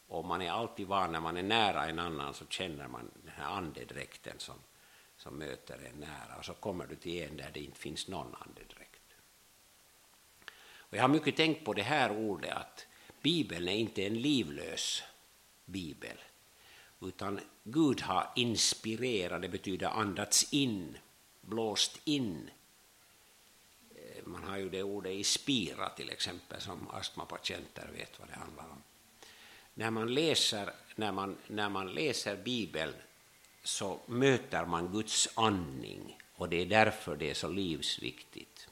[0.08, 3.32] Och man är alltid van, när man är nära en annan så känner man den
[3.36, 4.54] här andedräkten som,
[5.16, 8.34] som möter en nära, och så kommer du till en där det inte finns någon
[8.34, 9.02] andedräkt.
[10.78, 12.86] Och jag har mycket tänkt på det här ordet, att
[13.22, 15.02] Bibeln är inte en livlös
[15.64, 16.18] bibel,
[17.08, 20.98] utan Gud har inspirerat, det betyder andats in,
[21.40, 22.50] blåst in.
[23.94, 28.34] Eh, man har ju det ordet i spira till exempel, som astmapatienter vet vad det
[28.34, 28.82] handlar om.
[29.74, 32.94] När man läser, när man, när man läser Bibeln
[33.62, 38.68] så möter man Guds andning och det är därför det är så livsviktigt.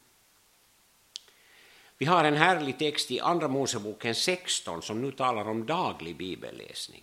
[1.99, 7.03] Vi har en härlig text i Andra Moseboken 16 som nu talar om daglig bibelläsning.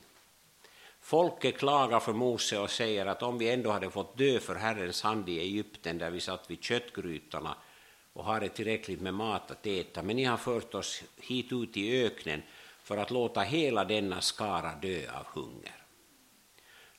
[1.12, 5.02] Folket klagar för Mose och säger att om vi ändå hade fått dö för Herrens
[5.02, 7.56] hand i Egypten där vi satt vid köttgrytorna
[8.14, 12.06] och hade tillräckligt med mat att äta, men ni har fört oss hit ut i
[12.06, 12.42] öknen
[12.84, 15.84] för att låta hela denna skara dö av hunger.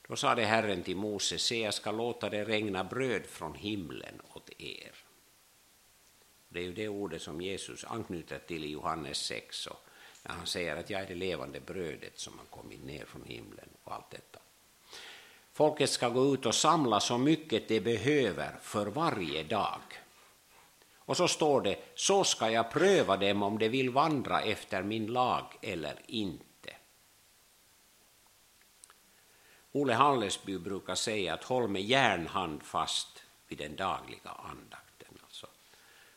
[0.07, 4.49] Då sade Herren till Mose, se jag ska låta det regna bröd från himlen åt
[4.57, 4.91] er.
[6.49, 9.85] Det är ju det ordet som Jesus anknyter till i Johannes 6, och
[10.23, 13.69] när han säger att jag är det levande brödet som har kommit ner från himlen
[13.83, 14.39] och allt detta.
[15.53, 19.81] Folket ska gå ut och samla så mycket de behöver för varje dag.
[21.05, 25.05] Och så står det, så ska jag pröva dem om de vill vandra efter min
[25.05, 26.75] lag eller inte.
[29.71, 35.17] Ole Hallesby brukar säga att håll med järnhand fast vid den dagliga andakten.
[35.23, 35.47] Alltså,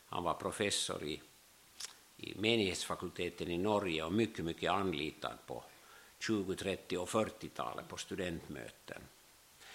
[0.05, 1.21] han var professor i, i
[2.17, 5.63] menighetsfakulteten i Norge och mycket, mycket anlitad på
[6.19, 9.01] 20, 30 och 40-talet på studentmöten.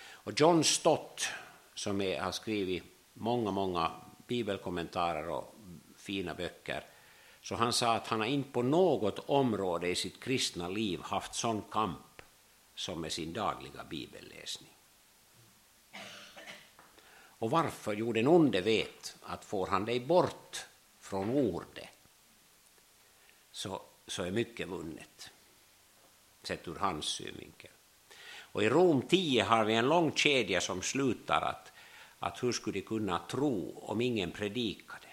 [0.03, 1.29] Och John Stott,
[1.75, 3.93] som är, har skrivit många, många
[4.27, 5.55] bibelkommentarer och
[5.97, 6.85] fina böcker,
[7.43, 11.35] så han sa att han har inte på något område i sitt kristna liv haft
[11.35, 12.23] sån kamp
[12.75, 14.77] som med sin dagliga bibelläsning.
[17.43, 17.93] Och varför?
[17.93, 20.67] Jo, den onde vet att får han dig bort
[21.01, 21.92] från ordet
[23.63, 25.31] så, så är mycket vunnet,
[26.43, 27.71] sett ur hans synvinkel.
[28.39, 31.73] Och i Rom 10 har vi en lång kedja som slutar att,
[32.19, 35.09] att hur skulle de kunna tro om ingen predikade?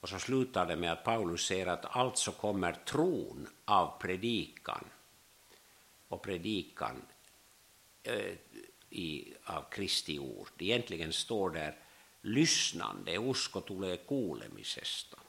[0.00, 4.84] Och så slutar det med att Paulus säger att alltså kommer tron av predikan
[6.08, 7.02] och predikan
[8.02, 8.32] äh,
[8.90, 10.48] i, av Kristi ord.
[10.58, 11.78] Egentligen står där
[12.20, 15.23] lyssnande, usko tulee kuulemisesta.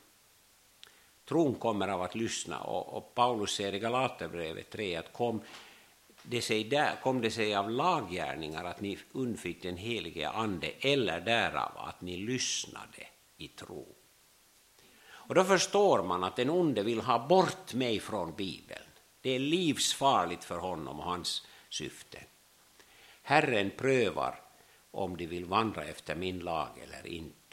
[1.26, 5.42] Tron kommer av att lyssna och, och Paulus säger i Galaterbrevet 3 att kom
[6.24, 11.22] det sig där, kom det sig av laggärningar att ni undfick den helige Ande eller
[11.22, 13.08] därav att ni lyssnade
[13.38, 13.96] i tro.
[15.08, 18.86] Och då förstår man att den onde vill ha bort mig från Bibeln.
[19.22, 22.20] Det är livsfarligt för honom och hans syfte.
[23.22, 24.40] Herren prövar
[24.92, 27.45] om de vill vandra efter min lag eller inte.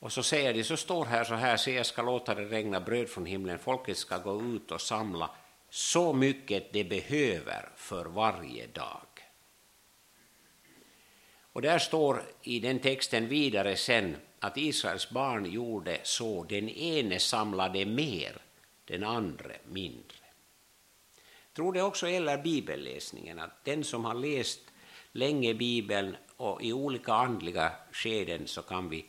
[0.00, 2.80] Och så säger de, så står här så här, se jag ska låta det regna
[2.80, 5.30] bröd från himlen, folket ska gå ut och samla
[5.70, 9.06] så mycket de behöver för varje dag.
[11.52, 17.18] Och där står i den texten vidare sen att Israels barn gjorde så, den ene
[17.18, 18.36] samlade mer,
[18.84, 20.16] den andra mindre.
[21.52, 24.60] Tror det också gäller bibelläsningen, att den som har läst
[25.12, 29.06] länge Bibeln och i olika andliga skeden så kan vi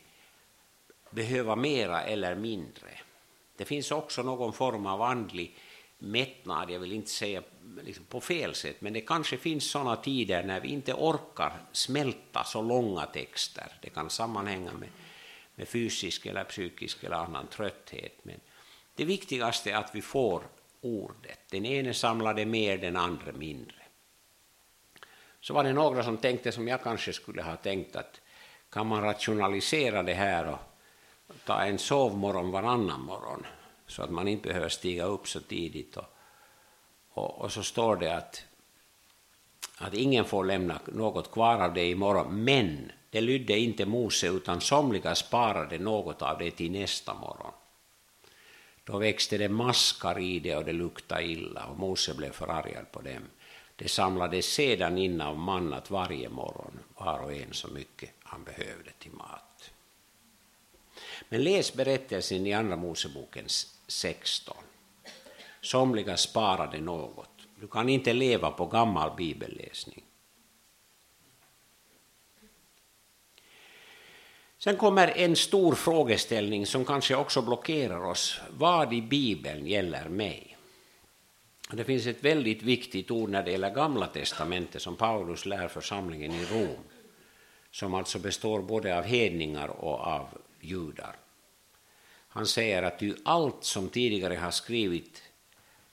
[1.11, 2.89] behöva mera eller mindre.
[3.57, 5.57] Det finns också någon form av andlig
[5.97, 7.43] mättnad, jag vill inte säga
[7.83, 12.43] liksom på fel sätt, men det kanske finns sådana tider när vi inte orkar smälta
[12.43, 13.73] så långa texter.
[13.81, 14.89] Det kan sammanhänga med,
[15.55, 18.19] med fysisk eller psykisk eller annan trötthet.
[18.23, 18.39] Men
[18.95, 20.43] det viktigaste är att vi får
[20.81, 21.39] ordet.
[21.49, 23.75] Den ene samlade mer, den andra mindre.
[25.41, 28.21] Så var det några som tänkte som jag kanske skulle ha tänkt att
[28.69, 30.59] kan man rationalisera det här och
[31.45, 33.45] ta en sovmorgon varannan morgon
[33.87, 35.97] så att man inte behöver stiga upp så tidigt.
[35.97, 36.05] Och,
[37.09, 38.43] och, och så står det att,
[39.77, 44.61] att ingen får lämna något kvar av det imorgon, men det lydde inte Mose, utan
[44.61, 47.51] somliga sparade något av det till nästa morgon.
[48.83, 53.01] Då växte det maskar i det och det luktade illa och Mose blev förargad på
[53.01, 53.23] dem.
[53.75, 58.91] Det samlades sedan in av mannat varje morgon, var och en så mycket han behövde
[58.99, 59.48] till mat.
[61.29, 64.57] Men läs berättelsen i Andra Mosebokens 16.
[65.61, 67.29] Somliga sparade något.
[67.59, 70.03] Du kan inte leva på gammal bibelläsning.
[74.57, 78.39] Sen kommer en stor frågeställning som kanske också blockerar oss.
[78.49, 80.57] Vad i Bibeln gäller mig?
[81.71, 86.31] Det finns ett väldigt viktigt ord när det gäller Gamla testamentet som Paulus lär församlingen
[86.31, 86.83] i Rom,
[87.71, 90.27] som alltså består både av hedningar och av
[90.61, 91.15] judar.
[92.27, 95.23] Han säger att ju allt som tidigare har skrivit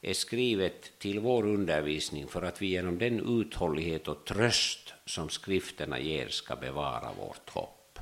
[0.01, 5.99] är skrivet till vår undervisning för att vi genom den uthållighet och tröst som skrifterna
[5.99, 7.99] ger ska bevara vårt hopp.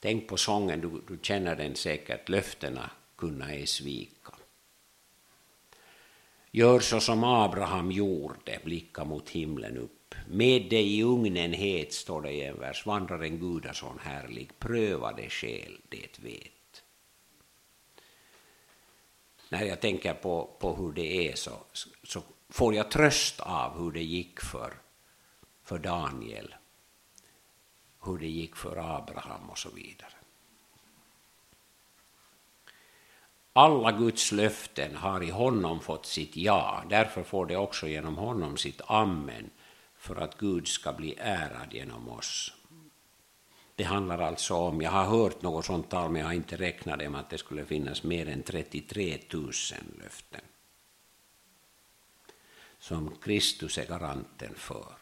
[0.00, 4.32] Tänk på sången, du, du känner den säkert, löftena kunna ej svika.
[6.50, 9.97] Gör så som Abraham gjorde, blicka mot himlen upp
[10.30, 15.12] med dig i ugnen het, står det i en vers, vandrar en gudason härlig, pröva
[15.12, 16.82] det själ det vet.
[19.48, 21.52] När jag tänker på, på hur det är så,
[22.02, 24.74] så får jag tröst av hur det gick för,
[25.62, 26.54] för Daniel,
[28.04, 30.12] hur det gick för Abraham och så vidare.
[33.52, 38.56] Alla Guds löften har i honom fått sitt ja, därför får det också genom honom
[38.56, 39.50] sitt amen,
[39.98, 42.52] för att Gud ska bli ärad genom oss.
[43.74, 46.98] Det handlar alltså om, jag har hört något sånt tal, men jag har inte räknat
[46.98, 49.52] det med att det skulle finnas mer än 33 000
[50.02, 50.40] löften
[52.78, 54.92] som Kristus är garanten för.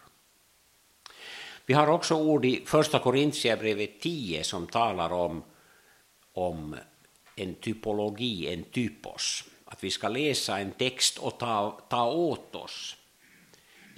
[1.67, 5.43] Vi har också ord i Första Korintierbrevet 10 som talar om,
[6.33, 6.77] om
[7.37, 9.45] en typologi, en typos.
[9.65, 12.97] Att vi ska läsa en text och ta, ta åt oss.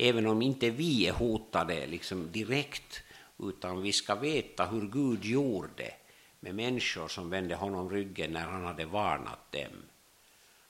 [0.01, 3.03] Även om inte vi är hotade liksom direkt,
[3.39, 5.95] utan vi ska veta hur Gud gjorde
[6.41, 9.83] med människor som vände honom ryggen när han hade varnat dem.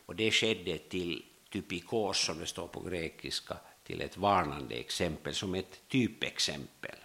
[0.07, 5.55] Och det skedde till typikos, som det står på grekiska, till ett varnande exempel, som
[5.55, 6.97] ett typexempel.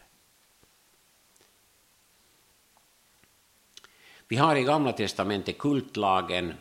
[4.27, 6.53] Vi har i Gamla testamentet kultlagen,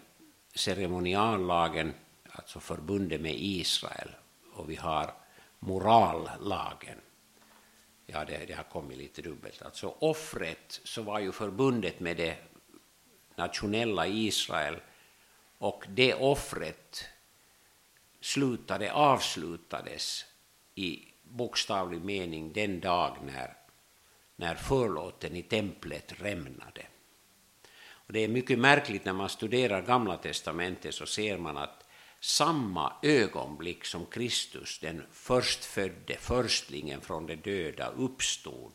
[0.54, 1.94] ceremoniallagen,
[2.30, 4.10] alltså förbundet med Israel,
[4.54, 5.21] och vi har
[5.62, 7.00] morallagen.
[8.06, 9.62] Ja, det, det har kommit lite dubbelt.
[9.62, 12.36] Alltså offret så var ju förbundet med det
[13.36, 14.80] nationella Israel
[15.58, 17.04] och det offret
[18.20, 20.24] slutade, avslutades
[20.74, 23.56] i bokstavlig mening den dag när,
[24.36, 26.86] när förlåten i templet rämnade.
[27.84, 31.81] Och det är mycket märkligt när man studerar Gamla testamentet så ser man att
[32.22, 38.72] samma ögonblick som Kristus, den förstfödde, förstlingen från de döda, uppstod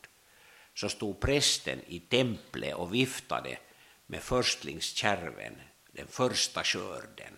[0.74, 3.58] så stod prästen i templet och viftade
[4.06, 5.56] med förstlingskärven,
[5.91, 7.34] den första skörden,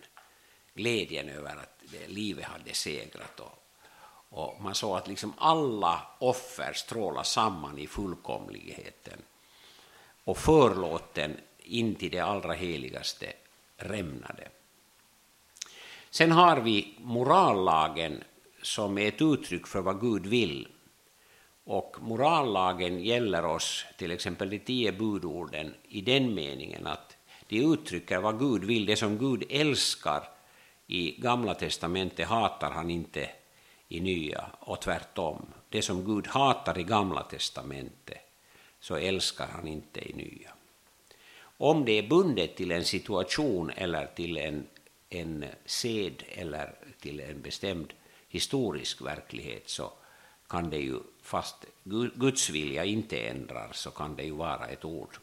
[0.74, 3.40] glädjen över att livet hade segrat.
[3.40, 3.64] Och,
[4.28, 9.22] och man såg att liksom alla offer strålade samman i fullkomligheten.
[10.24, 13.32] Och förlåten in till det allra heligaste
[13.76, 14.48] rämnade.
[16.10, 18.24] Sen har vi morallagen
[18.62, 20.68] som är ett uttryck för vad Gud vill.
[21.64, 27.16] Och morallagen gäller oss, till exempel de tio budorden, i den meningen att
[27.48, 30.22] de uttrycker vad Gud vill, det som Gud älskar
[30.86, 33.30] i Gamla testamentet hatar han inte
[33.88, 35.46] i Nya och tvärtom.
[35.68, 38.18] Det som Gud hatar i Gamla testamentet
[38.80, 40.50] så älskar han inte i Nya.
[41.42, 44.66] Om det är bundet till en situation eller till en,
[45.10, 47.92] en sed eller till en bestämd
[48.28, 49.92] historisk verklighet så
[50.48, 51.66] kan det ju, fast
[52.14, 55.16] Guds vilja inte ändrar, så kan det ju vara ett ord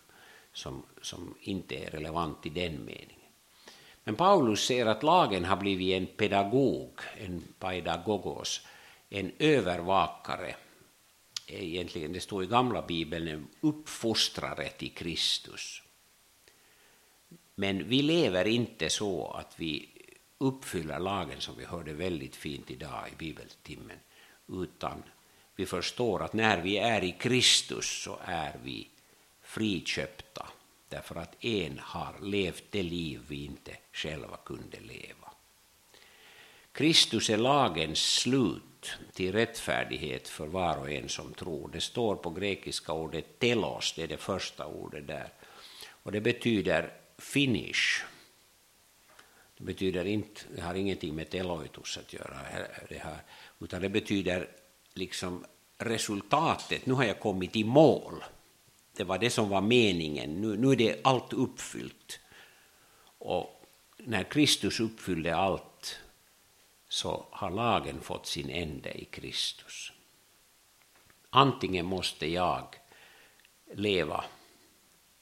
[0.53, 3.13] som, som inte är relevant i den meningen.
[4.03, 8.61] Men Paulus ser att lagen har blivit en pedagog, en pedagogos,
[9.09, 10.55] en övervakare.
[11.47, 15.81] Egentligen, det står i gamla bibeln, en uppfostrare till Kristus.
[17.59, 19.89] Men vi lever inte så att vi
[20.37, 23.97] uppfyller lagen som vi hörde väldigt fint idag i bibeltimmen,
[24.47, 25.03] utan
[25.55, 28.87] vi förstår att när vi är i Kristus så är vi
[29.41, 30.47] friköpta
[30.89, 35.31] därför att en har levt det liv vi inte själva kunde leva.
[36.71, 41.69] Kristus är lagens slut till rättfärdighet för var och en som tror.
[41.73, 45.33] Det står på grekiska ordet telos, det är det första ordet där.
[46.03, 48.03] Och det betyder finish.
[49.57, 52.39] Det betyder inte, det har ingenting med teloitus att göra,
[52.89, 53.17] det här,
[53.59, 54.49] utan det betyder
[54.93, 55.45] liksom
[55.77, 58.23] resultatet, nu har jag kommit i mål.
[58.93, 60.41] Det var det som var meningen.
[60.41, 62.19] Nu, nu är det allt uppfyllt.
[63.17, 63.65] Och
[63.97, 65.99] när Kristus uppfyllde allt
[66.89, 69.91] så har lagen fått sin ände i Kristus.
[71.29, 72.75] Antingen måste jag
[73.73, 74.25] leva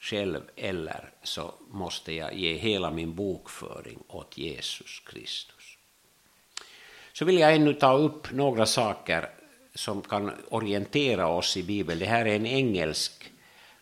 [0.06, 5.78] själv eller så måste jag ge hela min bokföring åt Jesus Kristus.
[7.12, 9.28] Så vill jag ännu ta upp några saker
[9.74, 11.98] som kan orientera oss i Bibeln.
[11.98, 13.32] Det här är en engelsk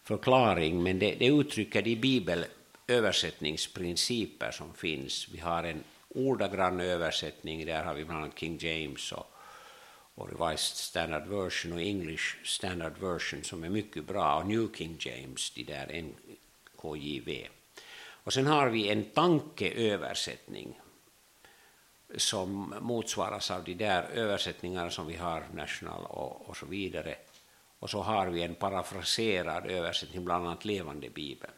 [0.02, 5.28] förklaring, men det, det uttrycker de bibelöversättningsprinciper som finns.
[5.32, 9.33] Vi har en ordagrann översättning, där har vi bland annat King James och,
[10.14, 14.96] och Revised Standard Version och English Standard Version som är mycket bra, och New King
[15.00, 17.46] James, de där NKJV.
[18.24, 20.80] Och sen har vi en tankeöversättning
[22.16, 27.14] som motsvaras av de där översättningarna som vi har, National och, och så vidare.
[27.78, 31.52] Och så har vi en parafraserad översättning, bland annat Levande Bibeln.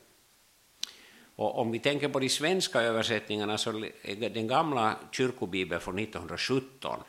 [1.36, 3.70] Och om vi tänker på de svenska översättningarna så
[4.02, 7.00] är den gamla kyrkobibeln från 1917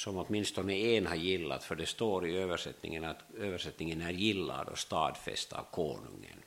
[0.00, 4.78] som åtminstone en har gillat, för det står i översättningen att översättningen är gillad och
[4.78, 6.42] stadfäst av konungen.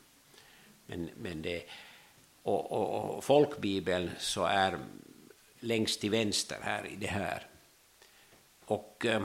[0.86, 1.64] Men, men det,
[2.44, 4.80] Och, och, och folkbibeln så är
[5.60, 7.48] längst till vänster här i det här.
[8.66, 9.24] Och eh,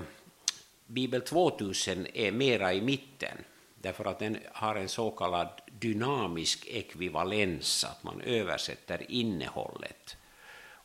[0.87, 3.39] Bibel 2000 är mera i mitten
[3.75, 10.17] därför att den har en så kallad dynamisk ekvivalens, att man översätter innehållet.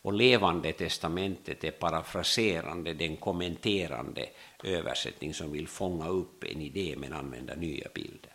[0.04, 4.30] Och Levande testamentet är parafraserande, den kommenterande
[4.64, 8.34] översättning som vill fånga upp en idé men använda nya bilder.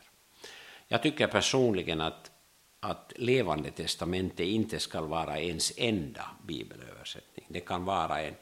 [0.86, 2.30] Jag tycker personligen att,
[2.80, 7.46] att Levande testamentet inte ska vara ens enda bibelöversättning.
[7.48, 8.34] Det kan vara en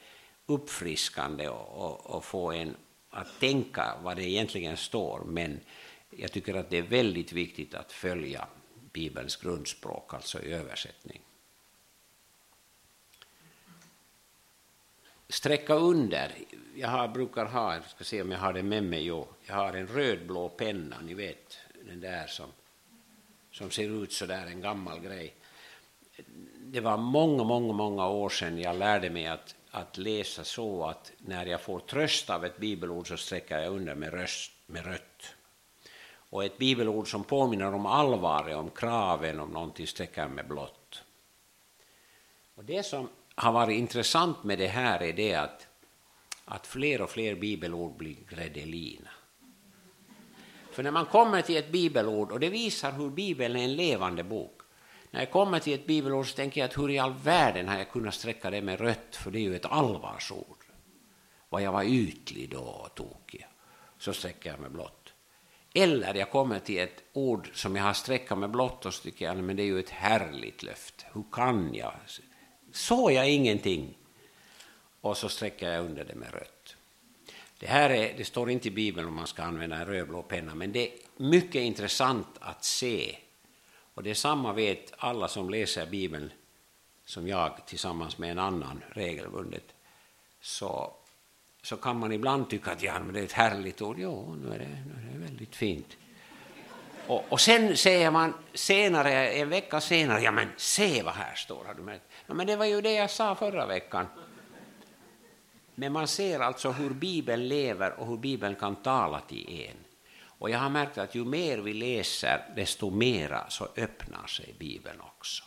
[0.45, 2.75] uppfriskande och, och, och få en
[3.09, 5.59] att tänka vad det egentligen står, men
[6.09, 8.47] jag tycker att det är väldigt viktigt att följa
[8.93, 11.21] Bibelns grundspråk, alltså i översättning.
[15.29, 16.31] Sträcka under.
[16.75, 19.27] Jag har, brukar ha, jag ska se om jag har det med mig, jo.
[19.45, 21.57] jag har en rödblå penna, ni vet
[21.87, 22.51] den där som,
[23.51, 25.33] som ser ut så där en gammal grej.
[26.57, 31.11] Det var många, många, många år sedan jag lärde mig att, att läsa så att
[31.17, 35.35] när jag får tröst av ett bibelord så sträcker jag under med, röst, med rött.
[36.29, 41.03] Och ett bibelord som påminner om allvaret, om kraven, om någonting sträcker jag med blått.
[42.55, 45.67] Och det som har varit intressant med det här är det att,
[46.45, 49.09] att fler och fler bibelord blir gredelina.
[50.71, 54.23] För när man kommer till ett bibelord, och det visar hur Bibeln är en levande
[54.23, 54.61] bok,
[55.11, 57.77] när jag kommer till ett bibelord så tänker jag att hur i all världen har
[57.77, 60.63] jag kunnat sträcka det med rött, för det är ju ett allvarsord.
[61.49, 63.47] Vad jag var ytlig då och tokig,
[63.97, 65.13] så sträcker jag med blått.
[65.73, 69.25] Eller jag kommer till ett ord som jag har sträckat med blått och så tycker
[69.25, 71.05] jag men det är ju ett härligt löfte.
[71.13, 71.93] Hur kan jag?
[72.77, 73.97] Såg jag ingenting?
[75.01, 76.75] Och så sträcker jag under det med rött.
[77.59, 80.55] Det här är, det står inte i Bibeln om man ska använda en rödblå penna,
[80.55, 83.17] men det är mycket intressant att se.
[83.93, 86.31] Och det samma vet alla som läser Bibeln
[87.05, 89.73] som jag tillsammans med en annan regelbundet.
[90.41, 90.93] Så,
[91.61, 93.95] så kan man ibland tycka att ja, men det är ett härligt ord.
[93.99, 95.97] Jo, nu är det, nu är det väldigt fint.
[97.07, 101.65] Och, och sen säger man senare, en vecka senare, ja men se vad här står.
[101.65, 102.03] Har du märkt?
[102.27, 104.07] Ja, men det var ju det jag sa förra veckan.
[105.75, 109.77] Men man ser alltså hur Bibeln lever och hur Bibeln kan tala till en.
[110.39, 115.01] Och jag har märkt att ju mer vi läser, desto mera så öppnar sig Bibeln
[115.01, 115.43] också.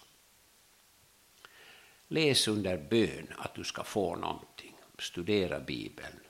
[2.08, 4.74] Läs under bön att du ska få någonting.
[4.98, 6.20] Studera Bibeln.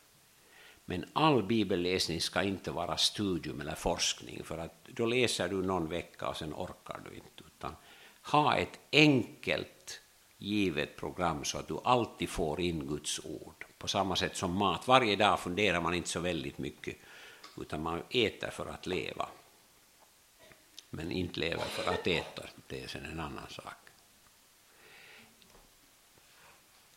[0.90, 5.88] Men all bibelläsning ska inte vara studium eller forskning, för att då läser du någon
[5.88, 7.44] vecka och sen orkar du inte.
[7.46, 7.76] Utan
[8.22, 10.00] ha ett enkelt
[10.38, 13.64] givet program så att du alltid får in Guds ord.
[13.78, 14.88] På samma sätt som mat.
[14.88, 16.96] Varje dag funderar man inte så väldigt mycket,
[17.60, 19.28] utan man äter för att leva.
[20.90, 23.74] Men inte lever för att äta, det är sen en annan sak.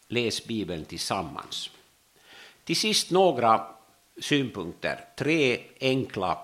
[0.07, 1.69] Läs Bibeln tillsammans.
[2.63, 3.73] Till sist några
[4.21, 5.05] synpunkter.
[5.17, 6.37] Tre enkla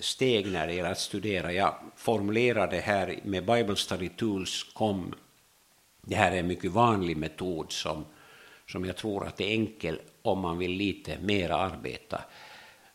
[0.00, 1.52] steg när det gäller att studera.
[1.52, 5.14] Jag formulerade här med Bible Study Tools kom
[6.08, 8.04] det här är en mycket vanlig metod som,
[8.66, 12.24] som jag tror att är enkel om man vill lite mer arbeta.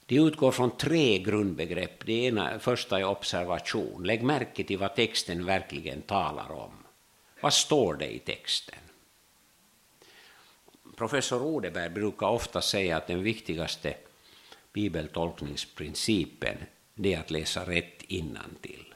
[0.05, 2.05] Det utgår från tre grundbegrepp.
[2.05, 4.03] Det ena, första är observation.
[4.03, 6.71] Lägg märke till vad texten verkligen talar om.
[7.41, 8.79] Vad står det i texten?
[10.95, 13.93] Professor Odeberg brukar ofta säga att den viktigaste
[14.73, 16.57] bibeltolkningsprincipen
[17.03, 18.93] är att läsa rätt innantill.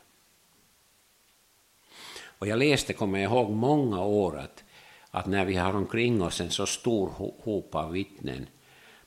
[2.39, 4.63] Och jag läste, kommer jag ihåg, många år att,
[5.11, 7.07] att när vi har omkring oss en så stor
[7.43, 8.47] hop av vittnen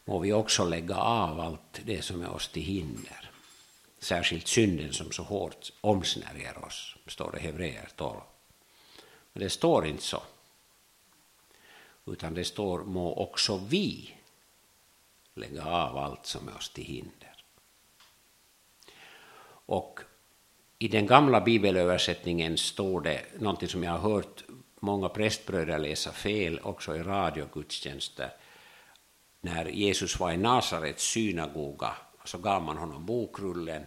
[0.04, 3.30] må vi också lägga av allt det som är oss till hinder.
[3.98, 8.20] Särskilt synden som så hårt omsnärjer oss, står det i Hebreer 12.
[9.32, 10.22] Men det står inte så.
[12.06, 14.14] Utan det står må också vi
[15.40, 17.44] lägga av allt som är oss till hinder.
[19.66, 20.00] Och
[20.78, 24.44] i den gamla bibelöversättningen står det någonting som jag har hört
[24.80, 28.32] många prästbröder läsa fel också i radiogudstjänster.
[29.40, 33.86] När Jesus var i Nasarets synagoga så gav man honom bokrullen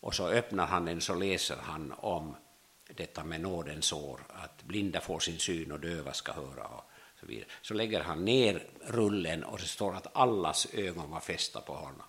[0.00, 2.36] och så öppnar han den så läser han om
[2.96, 7.26] detta med nådens år, att blinda får sin syn och döva ska höra och så
[7.26, 7.48] vidare.
[7.62, 12.06] Så lägger han ner rullen och det står att allas ögon var fästa på honom.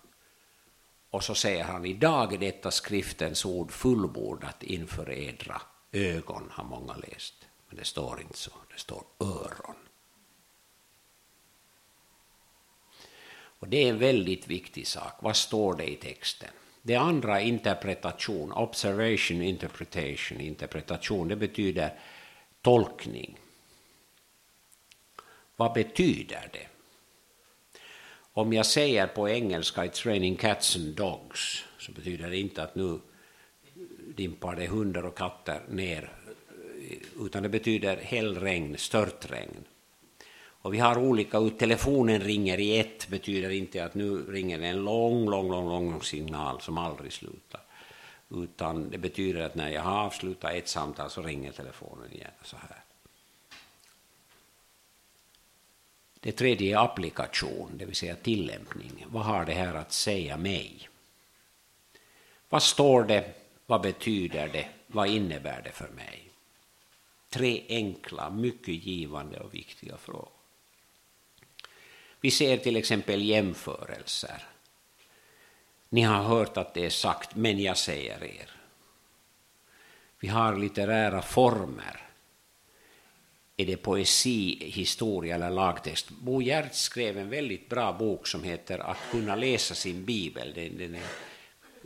[1.10, 6.96] Och så säger han, idag är detta skriftens ord fullbordat inför edra ögon, har många
[6.96, 7.34] läst.
[7.68, 9.74] Men det står inte så, det står öron.
[13.60, 15.12] Och det är en väldigt viktig sak.
[15.20, 16.50] Vad står det i texten?
[16.82, 20.40] Det andra interpretation, observation, interpretation.
[20.40, 21.98] Interpretation, det betyder
[22.62, 23.38] tolkning.
[25.58, 26.66] Vad betyder det?
[28.32, 32.74] Om jag säger på engelska It's raining cats and dogs så betyder det inte att
[32.74, 33.00] nu
[34.16, 36.12] dimpar det hundar och katter ner
[37.20, 39.64] utan det betyder hällregn, störtregn.
[40.62, 45.30] Och vi har olika, telefonen ringer i ett betyder inte att nu ringer en lång,
[45.30, 47.60] lång, lång, lång signal som aldrig slutar.
[48.30, 52.30] Utan det betyder att när jag har avslutat ett samtal så ringer telefonen igen.
[52.42, 52.87] Så här.
[56.20, 59.06] Det tredje är applikation, det vill säga tillämpning.
[59.08, 60.88] Vad har det här att säga mig?
[62.48, 63.34] Vad står det?
[63.66, 64.68] Vad betyder det?
[64.86, 66.30] Vad innebär det för mig?
[67.30, 70.28] Tre enkla, mycket givande och viktiga frågor.
[72.20, 74.46] Vi ser till exempel jämförelser.
[75.88, 78.50] Ni har hört att det är sagt, men jag säger er.
[80.20, 82.07] Vi har litterära former.
[83.60, 86.10] Är det poesi, historia eller lagtext?
[86.10, 90.52] Bo Hjertz skrev en väldigt bra bok som heter Att kunna läsa sin bibel.
[90.54, 91.02] Den, den är,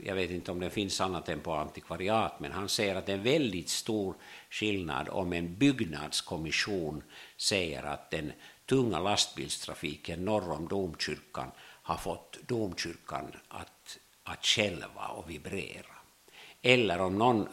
[0.05, 3.13] jag vet inte om den finns annat än på antikvariat, men han säger att det
[3.13, 4.15] är en väldigt stor
[4.51, 7.03] skillnad om en byggnadskommission
[7.37, 8.33] säger att den
[8.67, 11.51] tunga lastbilstrafiken norr om domkyrkan
[11.83, 15.97] har fått domkyrkan att, att kälva och vibrera.
[16.63, 17.49] Eller om någon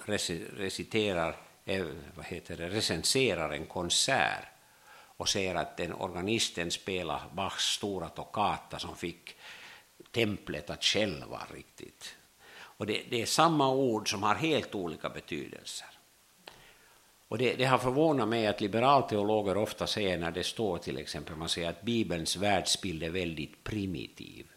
[0.58, 1.36] reciterar,
[1.70, 4.46] Eh, vad heter det, recenserar en konsert
[4.92, 9.36] och säger att den organisten spelar Bachs stora toccata som fick
[10.12, 12.16] templet att själva riktigt.
[12.52, 15.88] Och det, det är samma ord som har helt olika betydelser.
[17.28, 21.36] Och det, det, har förvånat mig att liberalteologer ofta säger när det står till exempel,
[21.36, 24.48] man säger att Bibelns världsbild är väldigt primitiv.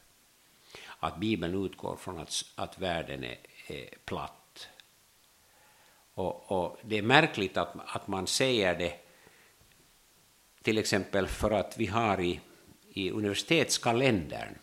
[0.98, 4.41] Att Bibeln utgår från att, att världen är, är platt.
[6.14, 8.94] Och, och, det är märkligt att, att man säger det
[10.62, 12.40] till exempel för att vi har i,
[12.88, 14.54] i universitetskalendern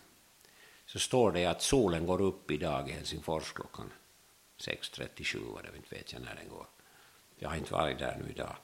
[0.85, 3.91] så står det att solen går upp idag i Helsingfors klockan
[4.57, 6.65] 6.37, eller inte vet jag när den går.
[7.37, 8.55] Jag har inte varit där nu idag.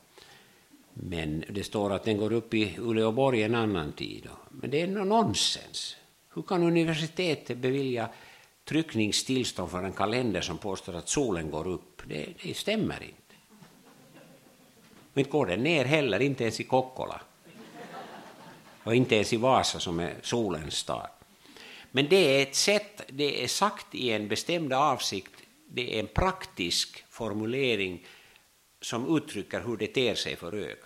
[0.94, 4.30] Men det står att den går upp i Uleåborg en annan tid.
[4.50, 5.98] Men det är nonsens.
[6.34, 8.10] Hur kan universitetet bevilja
[8.66, 12.02] tryckningstillstånd för en kalender som påstår att solen går upp?
[12.06, 13.22] Det, det stämmer inte.
[15.14, 17.22] Och inte går den ner heller, inte ens i Kokkola.
[18.84, 21.10] Och inte ens i Vasa som är solens stad.
[21.92, 25.32] Men det är ett sätt, det är sagt i en bestämd avsikt,
[25.68, 28.06] det är en praktisk formulering
[28.82, 30.85] som uttrycker hur det ter sig för ögat.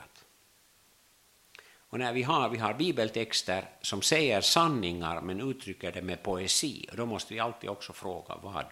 [1.89, 6.87] Och när vi har, vi har bibeltexter som säger sanningar men uttrycker det med poesi,
[6.91, 8.65] och då måste vi alltid också fråga vad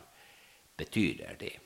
[0.77, 1.57] betyder det?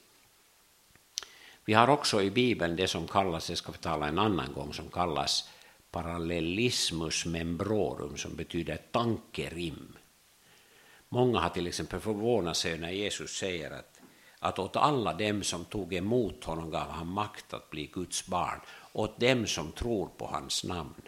[1.66, 4.74] Vi har också i Bibeln det som kallas, det ska vi tala en annan gång,
[4.74, 5.50] som kallas
[5.92, 9.98] parallellismus membrorum, som betyder tankerim.
[11.10, 14.02] Många har till exempel förvånat sig när Jesus säger att
[14.44, 18.62] att åt alla dem som tog emot honom gav han makt att bli Guds barn,
[18.94, 21.02] åt dem som tror på hans namn.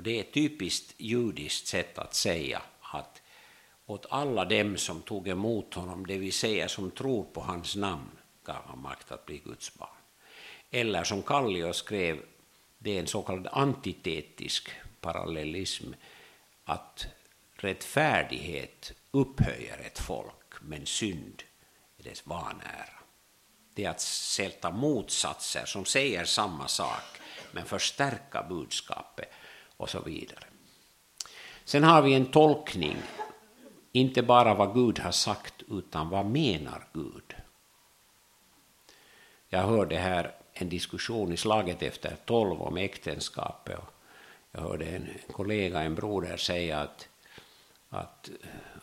[0.00, 3.22] Och det är ett typiskt judiskt sätt att säga att
[3.86, 8.10] åt alla dem som tog emot honom, det vill säga som tror på hans namn,
[8.44, 9.96] gav han makt att bli Guds barn.
[10.70, 12.22] Eller som Kallio skrev,
[12.78, 14.70] det är en så kallad antitetisk
[15.00, 15.92] parallellism,
[16.64, 17.06] att
[17.54, 21.42] rättfärdighet upphöjer ett folk, men synd
[21.98, 22.98] är dess vanära.
[23.74, 27.20] Det är att sätta motsatser som säger samma sak
[27.52, 29.30] men förstärka budskapet
[29.80, 30.44] och så vidare.
[31.64, 32.96] Sen har vi en tolkning,
[33.92, 37.34] inte bara vad Gud har sagt utan vad menar Gud?
[39.48, 43.78] Jag hörde här en diskussion i slaget efter tolv om äktenskapet.
[43.78, 43.92] Och
[44.52, 47.08] jag hörde en kollega, en broder, säga att,
[47.88, 48.30] att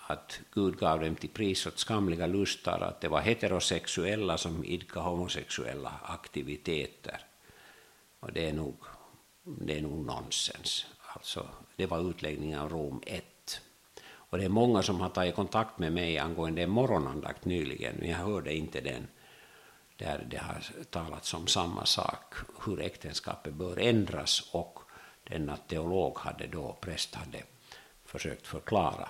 [0.09, 5.05] att Gud gav dem till pris åt skamliga lustar, att det var heterosexuella som idkade
[5.05, 7.19] homosexuella aktiviteter.
[8.19, 8.75] Och det är nog,
[9.47, 10.85] det är nog nonsens.
[11.13, 13.61] Alltså, det var utläggningen av Rom 1.
[14.09, 18.09] Och det är många som har tagit kontakt med mig angående en morgonandakt nyligen, men
[18.09, 19.07] jag hörde inte den
[19.97, 22.33] där det har talats om samma sak,
[22.65, 24.79] hur äktenskapet bör ändras och
[25.23, 27.43] denna teolog hade då, präst hade
[28.05, 29.09] försökt förklara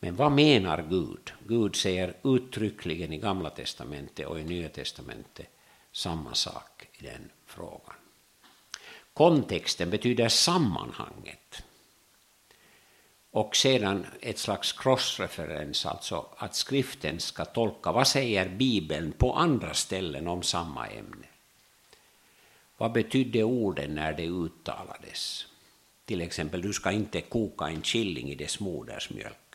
[0.00, 1.32] men vad menar Gud?
[1.46, 5.46] Gud säger uttryckligen i Gamla testamentet och i Nya testamentet
[5.92, 7.94] samma sak i den frågan.
[9.18, 11.62] Kontexten betyder sammanhanget.
[13.30, 19.74] och sedan ett slags crossreferens, alltså att skriften ska tolka vad säger Bibeln på andra
[19.74, 21.26] ställen om samma ämne.
[22.76, 25.46] Vad betydde orden när de uttalades?
[26.04, 29.54] Till exempel, du ska inte koka en killing i dess modersmjölk.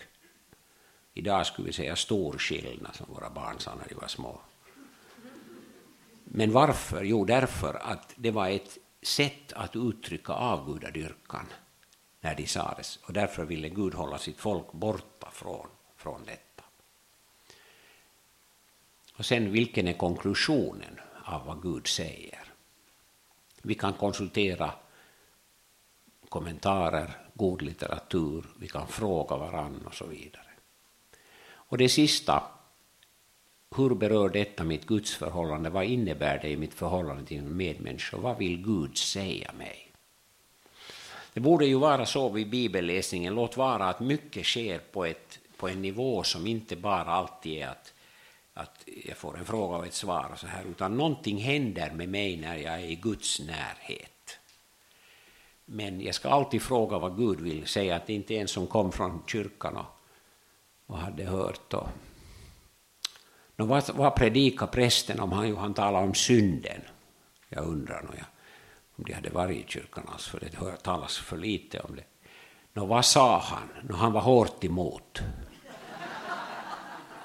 [1.14, 4.41] Idag skulle vi säga stor skillnad, som våra barn sa när de var små.
[6.24, 7.03] Men varför?
[7.03, 11.45] Jo, därför att det var ett sätt att uttrycka avgudadyrkan
[12.21, 12.99] när de sades.
[13.03, 16.63] Och därför ville Gud hålla sitt folk borta från, från detta.
[19.15, 22.39] Och sen, vilken är konklusionen av vad Gud säger?
[23.61, 24.73] Vi kan konsultera
[26.29, 30.47] kommentarer, god litteratur, vi kan fråga varann och så vidare.
[31.45, 32.43] Och det sista,
[33.76, 35.69] hur berör detta mitt gudsförhållande?
[35.69, 38.17] Vad innebär det i mitt förhållande till medmänniskor?
[38.17, 39.91] Vad vill Gud säga mig?
[41.34, 45.67] Det borde ju vara så vid bibelläsningen, låt vara att mycket sker på, ett, på
[45.67, 47.93] en nivå som inte bara alltid är att,
[48.53, 52.09] att jag får en fråga och ett svar, och så här, utan någonting händer med
[52.09, 54.39] mig när jag är i Guds närhet.
[55.65, 58.67] Men jag ska alltid fråga vad Gud vill säga, att det inte är en som
[58.67, 59.86] kom från kyrkan och,
[60.88, 61.74] och hade hört.
[61.74, 61.88] Och,
[63.55, 66.81] No, vad, vad predikar prästen om han, han talar om synden?
[67.49, 68.13] Jag undrar nog.
[68.17, 68.25] Ja
[68.95, 72.03] om de hade varit i kyrkan, alls, för det hör talas för lite om det.
[72.73, 73.69] Nå, vad sa han?
[73.83, 75.21] Nå, han var hårt emot.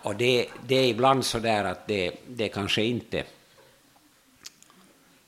[0.02, 3.24] Och det, det är ibland så där att det, det kanske inte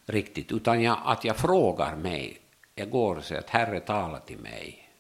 [0.07, 2.39] riktigt, utan jag, att jag frågar mig,
[2.75, 4.91] jag går och säger att Herre talar till mig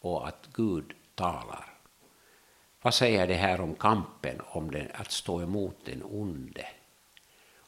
[0.00, 1.75] och att Gud talar.
[2.86, 6.66] Vad säger det här om kampen, om den, att stå emot den onde?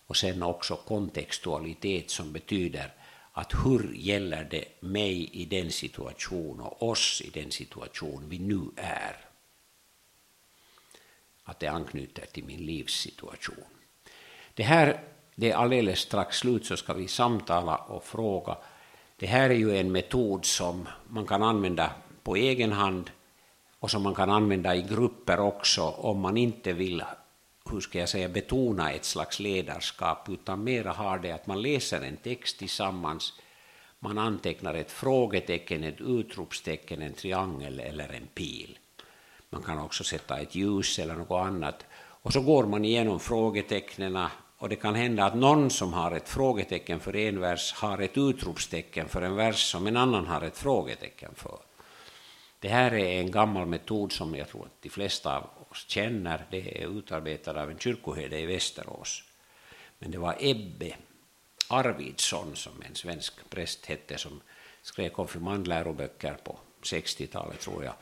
[0.06, 2.92] och sen också kontextualitet som betyder
[3.32, 8.60] att hur gäller det mig i den situation och oss i den situation vi nu
[8.76, 9.16] är?
[11.44, 13.64] Att det anknyter till min livssituation.
[14.54, 15.00] Det här
[15.34, 18.56] det är alldeles strax slut så ska vi samtala och fråga.
[19.16, 21.90] Det här är ju en metod som man kan använda
[22.22, 23.10] på egen hand
[23.80, 27.02] och som man kan använda i grupper också om man inte vill
[27.70, 32.00] hur ska jag säga, betona ett slags ledarskap, utan mera har det att man läser
[32.00, 33.32] en text tillsammans,
[33.98, 38.78] man antecknar ett frågetecken, ett utropstecken, en triangel eller en pil.
[39.50, 41.84] Man kan också sätta ett ljus eller något annat.
[42.22, 46.28] Och så går man igenom frågetecknen och det kan hända att någon som har ett
[46.28, 50.58] frågetecken för en vers har ett utropstecken för en vers som en annan har ett
[50.58, 51.58] frågetecken för.
[52.60, 56.46] Det här är en gammal metod som jag tror att de flesta av oss känner.
[56.50, 59.22] Det är utarbetad av en kyrkoherde i Västerås.
[59.98, 60.96] Men det var Ebbe
[61.68, 64.40] Arvidsson, som en svensk präst hette, som
[64.82, 67.94] skrev konfirmandläroböcker på 60-talet, tror jag,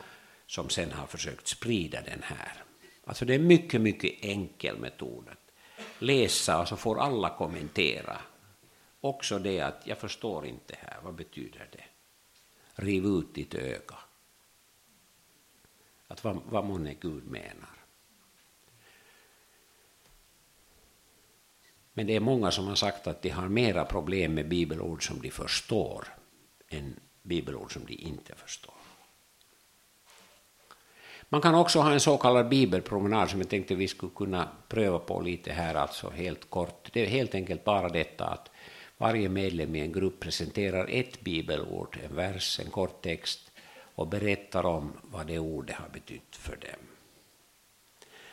[0.46, 2.62] som sen har försökt sprida den här.
[3.04, 5.52] Alltså det är en mycket, mycket enkel metod att
[5.98, 8.18] läsa och så får alla kommentera.
[9.00, 11.84] Också det att jag förstår inte här, vad betyder det?
[12.74, 13.96] Riv ut ditt öga
[16.08, 17.76] att vad, vad månne Gud menar.
[21.92, 25.22] Men det är många som har sagt att de har mera problem med bibelord som
[25.22, 26.08] de förstår
[26.68, 28.74] än bibelord som de inte förstår.
[31.28, 34.98] Man kan också ha en så kallad bibelpromenad som jag tänkte vi skulle kunna pröva
[34.98, 36.90] på lite här, alltså helt kort.
[36.92, 38.50] Det är helt enkelt bara detta att
[38.96, 43.45] varje medlem i en grupp presenterar ett bibelord, en vers, en kort text,
[43.96, 46.86] och berättar om vad det ordet har betytt för dem.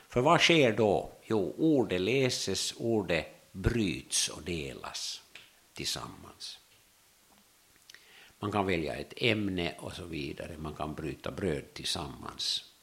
[0.07, 1.11] För vad sker då?
[1.23, 5.21] Jo, ordet läses, ordet bryts och delas
[5.73, 6.59] tillsammans.
[8.39, 12.73] Man kan välja ett ämne och så vidare, man kan bryta bröd tillsammans.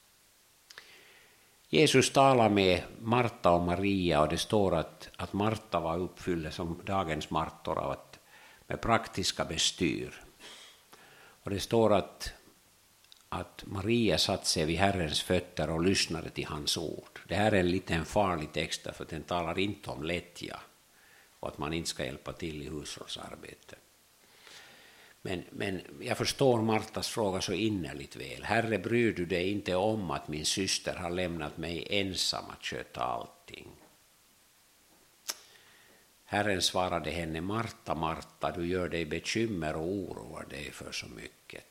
[1.68, 6.82] Jesus talar med Marta och Maria och det står att, att Marta var uppfylld som
[6.84, 8.18] dagens Martor av att,
[8.66, 10.24] med praktiska bestyr.
[11.42, 12.32] Och det står att
[13.32, 17.20] att Maria satt sig vid Herrens fötter och lyssnade till hans ord.
[17.28, 20.60] Det här är en liten farlig text för den talar inte om lättja
[21.40, 23.76] och att man inte ska hjälpa till i hushållsarbete.
[25.22, 28.44] Men, men jag förstår Martas fråga så innerligt väl.
[28.44, 33.02] Herre, bryr du dig inte om att min syster har lämnat mig ensam att sköta
[33.02, 33.68] allting?
[36.24, 41.69] Herren svarade henne, Marta, Marta, du gör dig bekymmer och oroar dig för så mycket.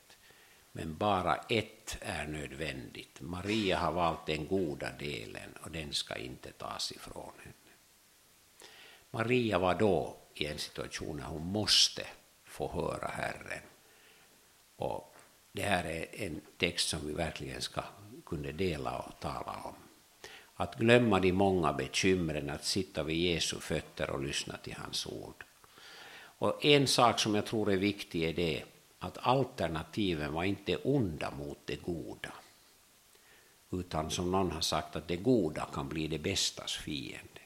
[0.72, 3.20] Men bara ett är nödvändigt.
[3.20, 7.54] Maria har valt den goda delen och den ska inte tas ifrån henne.
[9.10, 12.06] Maria var då i en situation när hon måste
[12.44, 13.62] få höra Herren.
[14.76, 15.14] Och
[15.52, 17.82] det här är en text som vi verkligen ska
[18.26, 19.74] kunna dela och tala om.
[20.54, 25.44] Att glömma de många bekymren, att sitta vid Jesu fötter och lyssna till hans ord.
[26.12, 28.64] Och en sak som jag tror är viktig är det
[29.02, 32.32] att alternativen var inte onda mot det goda.
[33.72, 37.40] Utan som någon har sagt att det goda kan bli det bästas fiende.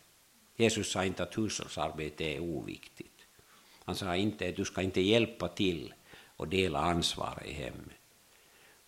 [0.56, 3.20] Jesus sa inte att hushållsarbete är oviktigt.
[3.84, 5.94] Han sa inte att du ska inte hjälpa till
[6.36, 7.96] och dela ansvaret i hemmet.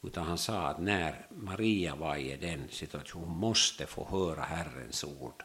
[0.02, 5.42] Utan han sa att när Maria var i den situationen, måste få höra Herrens ord,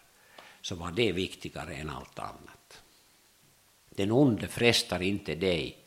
[0.61, 2.81] så var det viktigare än allt annat.
[3.89, 5.80] Den onde frestar inte dig,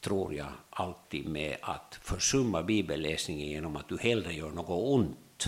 [0.00, 5.46] tror jag, alltid med att försumma bibelläsningen genom att du hellre gör något ont.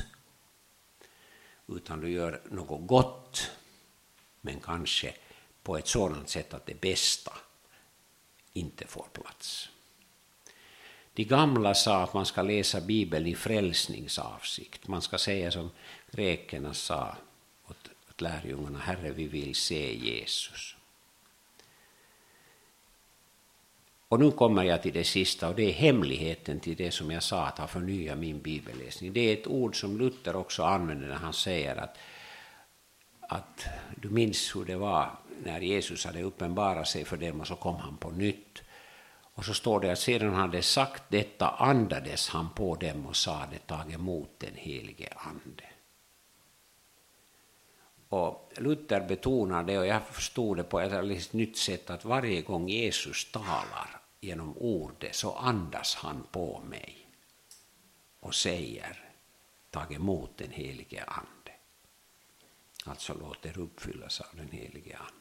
[1.68, 3.51] Utan du gör något gott,
[4.40, 5.14] men kanske
[5.62, 7.32] på ett sådant sätt att det bästa
[8.53, 9.68] inte får plats.
[11.12, 14.88] De gamla sa att man ska läsa Bibeln i frälsningsavsikt.
[14.88, 15.70] Man ska säga som
[16.11, 17.16] grekerna sa
[17.68, 20.76] åt, åt lärjungarna, Herre vi vill se Jesus.
[24.11, 27.22] Och nu kommer jag till det sista och det är hemligheten till det som jag
[27.22, 29.12] sa att ha förnyat min bibelläsning.
[29.12, 31.98] Det är ett ord som Luther också använder när han säger att,
[33.20, 35.11] att du minns hur det var
[35.44, 38.62] när Jesus hade uppenbarat sig för dem och så kom han på nytt.
[39.34, 43.16] Och så står det att sedan han hade sagt detta andades han på dem och
[43.16, 45.64] sade tag emot den helige ande.
[48.08, 52.42] Och Luther betonar det och jag förstod det på ett alldeles nytt sätt att varje
[52.42, 57.07] gång Jesus talar genom ordet så andas han på mig
[58.21, 59.11] och säger
[59.71, 61.53] tag emot den helige ande.
[62.85, 65.14] Alltså låt er uppfyllas av den helige ande.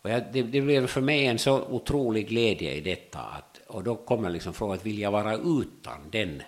[0.00, 3.20] Och jag, det, det, blev för mig en så otrolig glädje i detta.
[3.20, 6.42] Att, och då kommer liksom frågan, vill jag vara utan den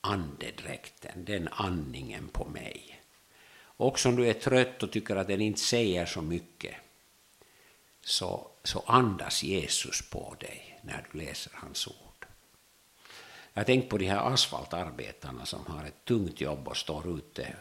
[0.00, 3.00] andedräkten, den andningen på mig?
[3.76, 6.74] Och om du är trött och tycker att den inte säger så mycket,
[8.00, 12.26] så, så andas Jesus på dig när du läser hans ord.
[13.52, 17.56] Jag har tänkt på de här asfaltarbetarna som har ett tungt jobb och står ute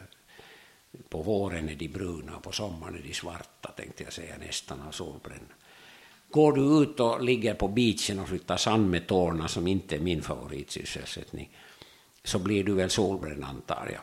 [1.10, 4.82] på våren är de bruna och på sommaren är de svarta, tänkte jag säga, nästan
[4.82, 5.54] av solbränna.
[6.30, 10.00] Går du ut och ligger på beachen och flyttar sand med tårna, som inte är
[10.00, 11.58] min favoritsysselsättning,
[12.24, 14.02] så blir du väl solbränd antar jag.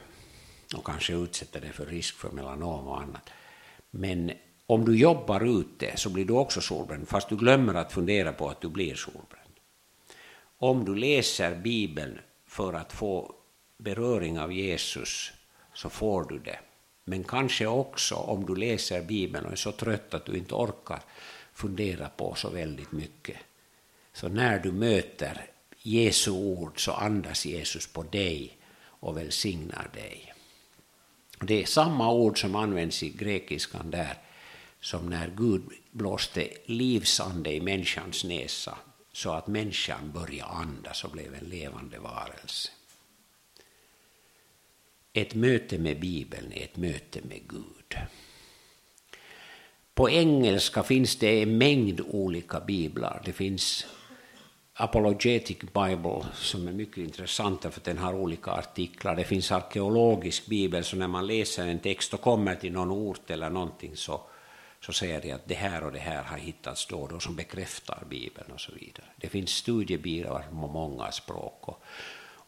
[0.79, 3.31] Och kanske utsätter dig för risk för melanom och annat.
[3.91, 4.33] Men
[4.71, 8.49] om du jobbar ute så blir du också solbränd, fast du glömmer att fundera på
[8.49, 9.55] att du blir solbränd.
[10.59, 13.35] Om du läser Bibeln för att få
[13.79, 15.33] beröring av Jesus
[15.75, 16.59] så får du det.
[17.05, 21.01] Men kanske också om du läser Bibeln och är så trött att du inte orkar
[21.53, 23.37] fundera på så väldigt mycket.
[24.13, 25.47] Så när du möter
[25.83, 30.33] Jesu ord så andas Jesus på dig och välsignar dig.
[31.41, 34.19] Det är samma ord som används i grekiskan där
[34.81, 38.79] som när Gud blåste livsande i människans näsa
[39.13, 42.71] så att människan började andas och blev en levande varelse.
[45.13, 47.99] Ett möte med Bibeln är ett möte med Gud.
[49.95, 53.23] På engelska finns det en mängd olika biblar.
[53.25, 53.87] Det finns
[54.75, 59.17] Apologetic Bible som är mycket intressant för att den har olika artiklar.
[59.17, 63.31] Det finns arkeologisk bibel, så när man läser en text och kommer till någon ort
[63.31, 64.21] eller någonting så,
[64.81, 67.37] så säger de att det här och det här har hittats då, och då som
[67.37, 69.07] bekräftar bibeln och så vidare.
[69.17, 71.83] Det finns studiebiblar på många språk och,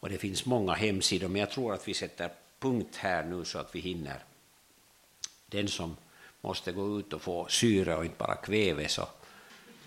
[0.01, 3.59] och det finns många hemsidor, men jag tror att vi sätter punkt här nu så
[3.59, 4.25] att vi hinner.
[5.47, 5.97] Den som
[6.41, 9.09] måste gå ut och få syre och inte bara kväve så,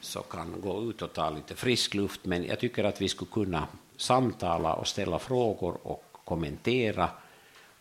[0.01, 2.25] så kan gå ut och ta lite frisk luft.
[2.25, 3.67] Men jag tycker att vi skulle kunna
[3.97, 7.09] samtala och ställa frågor och kommentera.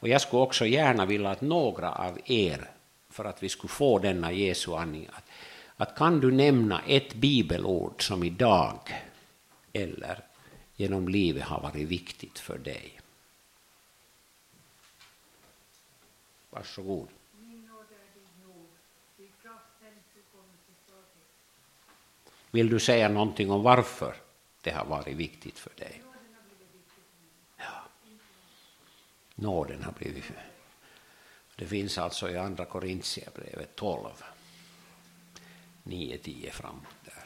[0.00, 2.70] Och jag skulle också gärna vilja att några av er,
[3.14, 5.24] för att vi skulle få denna Jesu andning, att,
[5.76, 8.78] att kan du nämna ett bibelord som idag
[9.72, 10.24] eller
[10.76, 13.00] genom livet har varit viktigt för dig?
[16.50, 17.08] Varsågod.
[22.50, 24.16] Vill du säga någonting om varför
[24.60, 26.02] det har varit viktigt för dig?
[27.56, 27.84] Ja.
[29.34, 30.24] Nåden har blivit...
[31.56, 34.08] Det finns alltså i Andra Korintierbrevet 12,
[35.82, 37.24] 9-10 framåt där.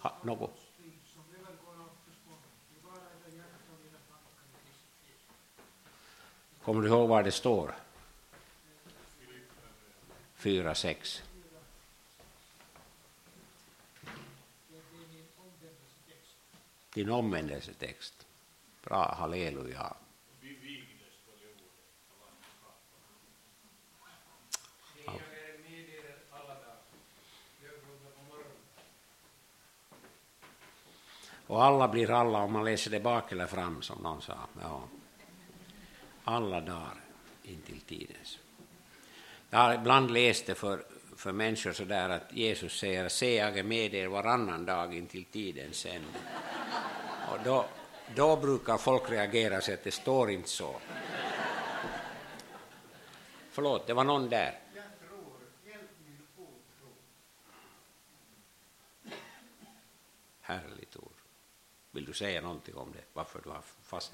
[0.00, 0.66] Ha, något?
[6.62, 7.74] Kommer du ihåg var det står?
[10.34, 11.22] 4, 6.
[16.94, 18.26] Din omvändelsetext.
[18.82, 19.96] Bra, halleluja.
[31.46, 34.38] Och alla blir alla om man läser det bak eller fram som någon sa.
[34.62, 34.82] Ja.
[36.24, 36.94] Alla dagar
[37.42, 38.38] intill tidens.
[39.50, 40.84] Jag har ibland läst det för,
[41.16, 45.24] för människor så där att Jesus säger se jag är med er varannan dag intill
[45.24, 46.18] tidens ände.
[47.30, 47.64] Och då,
[48.14, 50.76] då brukar folk reagera så att det står inte så.
[53.50, 54.58] Förlåt, det var någon där.
[60.40, 60.75] Herre.
[61.96, 63.02] Vill du säga någonting om det?
[63.12, 64.12] Varför du har fast...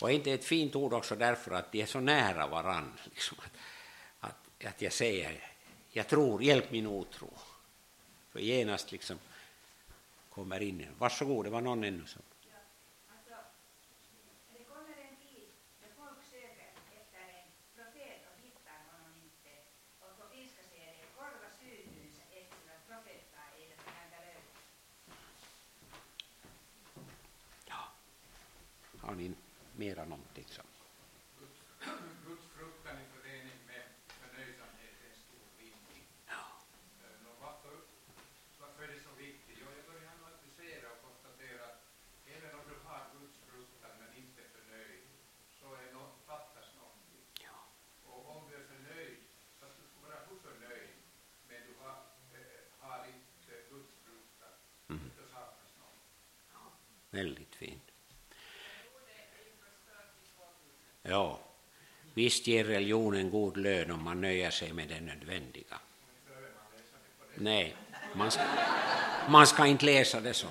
[0.00, 2.92] Och är inte ett fint ord också därför att de är så nära varann.
[3.04, 3.52] Liksom att,
[4.30, 5.52] att, att jag säger,
[5.90, 7.30] jag tror, hjälp min otro.
[8.30, 9.18] För genast liksom
[10.30, 10.86] kommer in.
[10.98, 12.22] Varsågod, det var någon ännu som...
[29.06, 29.34] Har ni
[29.76, 30.66] mera någonting som...
[32.26, 33.84] Guds fruktan i förening med
[34.20, 36.04] förnöjsamhet är en stor vinning.
[36.26, 36.42] Ja.
[37.24, 37.74] Nå, Varför,
[38.60, 39.58] varför är det så viktigt?
[39.60, 41.78] Jo, jag börjar analysera och konstatera att
[42.34, 45.02] även om du har Guds fruktan men inte är förnöjd
[45.58, 47.24] så är något, fattas någonting.
[47.48, 47.58] Ja.
[48.10, 49.18] Och om du är förnöjd,
[49.60, 50.92] fast du skulle vara hur förnöjd,
[51.48, 51.96] men du har,
[52.38, 54.54] eh, har inte Guds fruktan,
[54.88, 55.10] Mm.
[55.18, 56.00] då saknas något.
[57.16, 57.82] Väldigt fint.
[61.02, 61.40] Ja,
[62.14, 65.78] visst ger religionen god lön om man nöjer sig med det nödvändiga.
[67.34, 67.76] Nej,
[68.14, 68.42] man ska,
[69.28, 70.46] man ska inte läsa det så.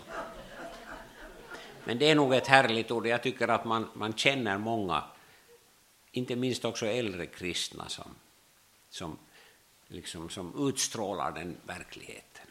[1.84, 3.08] Men det är nog ett härligt ord.
[3.08, 5.04] Jag tycker att man, man känner många,
[6.12, 8.16] inte minst också äldre kristna, som,
[8.90, 9.18] som,
[9.88, 12.48] liksom, som utstrålar den verkligheten.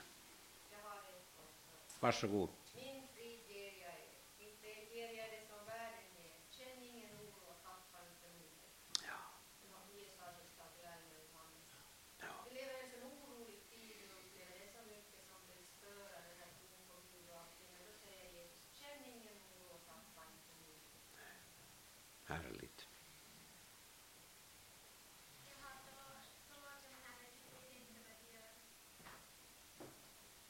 [2.01, 2.49] Varsågod.
[2.77, 4.07] Min frid ger jag er,
[4.39, 6.33] mitt frid ger jag det som världen ger.
[6.57, 8.73] Känn ingen oro och tappa inte modet.
[9.11, 9.21] Ja,
[9.61, 11.67] Det var Jesus som till världen och Johannes.
[12.25, 15.41] ja, Vi lever i en så orolig tid och upplever det är så mycket som
[15.51, 17.69] vill störa den här tron på Gud och allting.
[17.75, 21.03] Men då säger Jesus, känn ingen oro och tappa inte modet.
[22.33, 22.81] härligt.
[25.51, 28.53] Jag har förlåt, förlåten Herre, du vet inte vad du gör.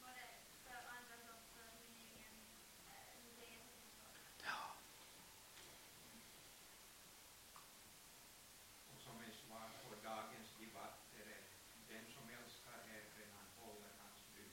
[0.02, 0.22] Både
[0.64, 2.34] för andras och för min egen
[2.94, 3.62] eh, del.
[4.48, 4.60] Ja,
[8.92, 11.40] Och som ett svar på dagens debatt är det
[11.92, 14.52] den som älskar Herren, han håller hans bud.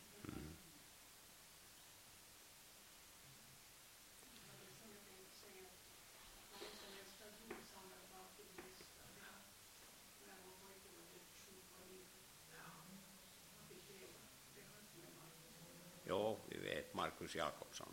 [16.07, 16.57] jo, vi
[17.21, 17.87] Markus Jakobsson.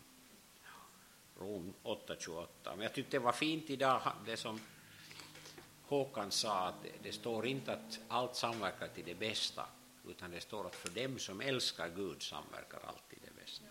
[1.39, 2.47] Rom 8.28.
[2.63, 4.59] Men jag tyckte det var fint idag, det som
[5.83, 9.65] Håkan sa, att det, står inte att allt samverkar till det bästa,
[10.07, 13.65] utan det står att för dem som älskar Gud samverkar alltid det bästa.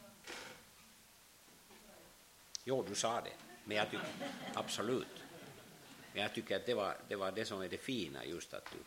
[2.64, 3.32] Jo, du sa det,
[3.64, 4.08] men jag tycker
[4.54, 5.22] absolut.
[6.12, 8.70] Men jag tycker att det var, det var det som är det fina, just att
[8.72, 8.78] du...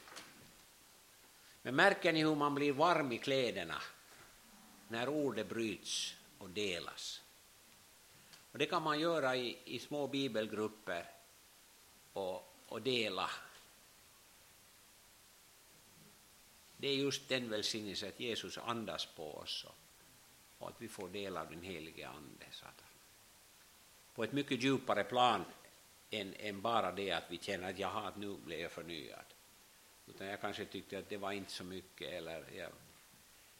[1.61, 3.81] Men märker ni hur man blir varm i kläderna
[4.87, 7.21] när ordet bryts och delas?
[8.51, 11.05] Och det kan man göra i, i små bibelgrupper
[12.13, 13.29] och, och dela.
[16.77, 19.75] Det är just den välsignelse att Jesus andas på oss och,
[20.57, 22.45] och att vi får del av den helige Ande.
[22.51, 22.83] Så att,
[24.15, 25.45] på ett mycket djupare plan
[26.09, 29.25] än, än bara det att vi känner att jaha, att nu blev jag förnyad.
[30.07, 32.67] Utan jag kanske tyckte att det var inte så mycket, eller, ja,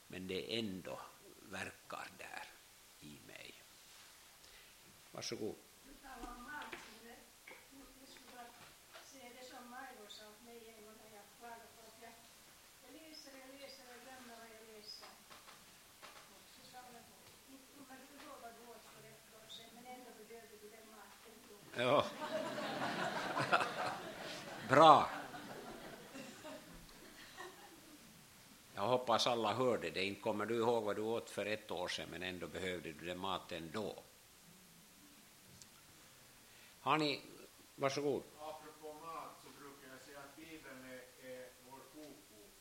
[0.07, 0.99] men det ändå
[1.41, 2.50] verkar där.
[5.11, 5.55] Varsågod.
[21.77, 22.05] Ja.
[24.69, 25.09] Bra.
[28.75, 30.03] Jag hoppas alla hörde det.
[30.03, 33.05] Inte kommer du ihåg vad du åt för ett år sedan, men ändå behövde du
[33.05, 34.03] den maten då.
[36.81, 37.21] Har ni,
[37.75, 38.23] varsågod.
[38.39, 42.53] Apropå mat så brukar jag säga att Bibeln är, är vår kokbok.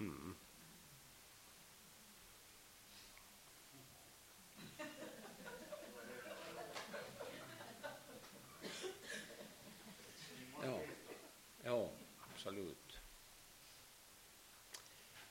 [0.00, 0.34] Mm.
[10.62, 10.80] Ja,
[11.62, 11.88] ja,
[12.32, 12.98] absolut.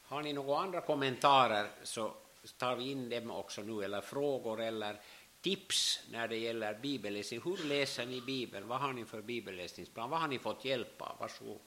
[0.03, 2.13] Har ni några andra kommentarer så
[2.57, 5.01] tar vi in dem också nu, eller frågor eller
[5.41, 7.41] tips när det gäller bibelläsning.
[7.41, 8.67] Hur läser ni Bibeln?
[8.67, 10.09] Vad har ni för bibelläsningsplan?
[10.09, 11.17] Vad har ni fått hjälp av?
[11.19, 11.61] Varsågod.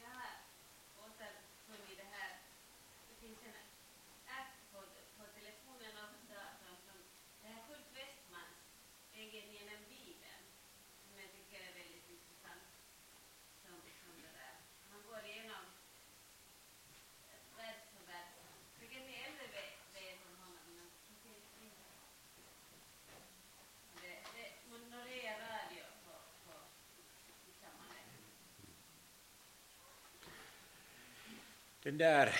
[0.00, 0.30] Jag har
[1.04, 2.32] återfunnit det här.
[3.08, 3.56] Det finns en
[4.38, 4.78] app på,
[5.18, 6.98] på telefonen och datorn som
[7.42, 8.56] det här Kurt Westmans
[9.14, 10.44] Egen genom Bibeln
[11.04, 12.66] som jag tycker är väldigt intressant.
[13.62, 14.54] Som, som det där.
[14.90, 15.64] Han går igenom
[17.30, 18.30] eh, vers för vers.
[18.80, 20.66] Vilket ni äldre vet, vet om honom.
[20.76, 21.84] Men det finns inte.
[24.02, 24.48] Det, det,
[24.90, 26.14] Norea Radio på,
[26.44, 26.54] på,
[27.46, 28.04] hittar man det.
[31.84, 32.34] Den där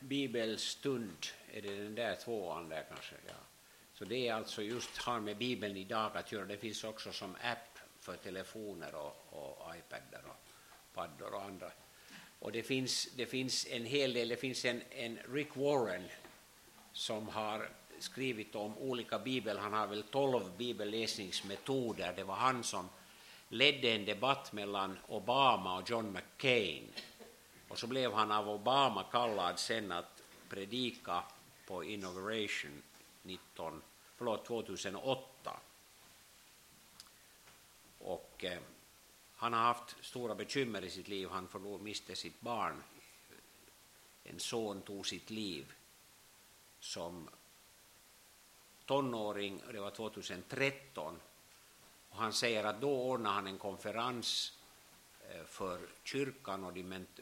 [0.00, 3.14] bibelstund, är det den där tvåan där kanske?
[3.26, 3.34] Ja.
[3.94, 6.44] Så det är alltså just har med Bibeln idag att göra.
[6.44, 10.36] Det finns också som app för telefoner och, och iPadar och
[10.94, 11.70] paddor och andra.
[12.38, 16.08] Och det finns, det finns en hel del, det finns en, en Rick Warren
[16.92, 17.68] som har
[17.98, 22.12] skrivit om olika bibel, han har väl tolv bibelläsningsmetoder.
[22.16, 22.88] Det var han som
[23.48, 26.92] ledde en debatt mellan Obama och John McCain.
[27.68, 31.22] Och så blev han av Obama kallad sen att predika
[31.66, 32.82] på inauguration
[33.22, 33.82] 19,
[34.16, 35.60] förlåt, 2008.
[37.98, 38.58] Och eh,
[39.36, 41.28] han har haft stora bekymmer i sitt liv.
[41.28, 42.82] Han förlor, miste sitt barn.
[44.24, 45.72] En son tog sitt liv
[46.80, 47.28] som
[48.84, 51.20] tonåring, det var 2013.
[52.10, 54.57] Och han säger att då ordnade han en konferens
[55.30, 57.20] Eh, för kyrkan och de, ment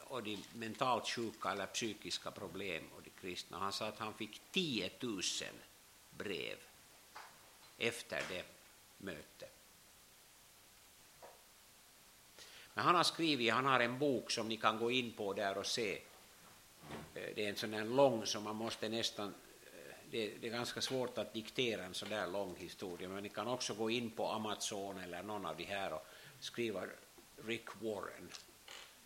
[0.00, 3.58] och de mentalt sjuka eller psykiska problem och de kristna.
[3.58, 5.22] Han sa att han fick 10 000
[6.10, 6.56] brev
[7.78, 8.44] efter det
[8.98, 9.56] mötet.
[12.74, 15.58] Men han har skrivit, han har en bok som ni kan gå in på där
[15.58, 15.92] och se.
[17.14, 20.52] Eh, det är en sån här lång som man måste nästan, eh, det, det är
[20.52, 24.10] ganska svårt att diktera en sån där lång historia, men ni kan också gå in
[24.10, 26.06] på Amazon eller någon av de här och
[26.40, 26.86] skriva
[27.46, 28.30] Rick Warren,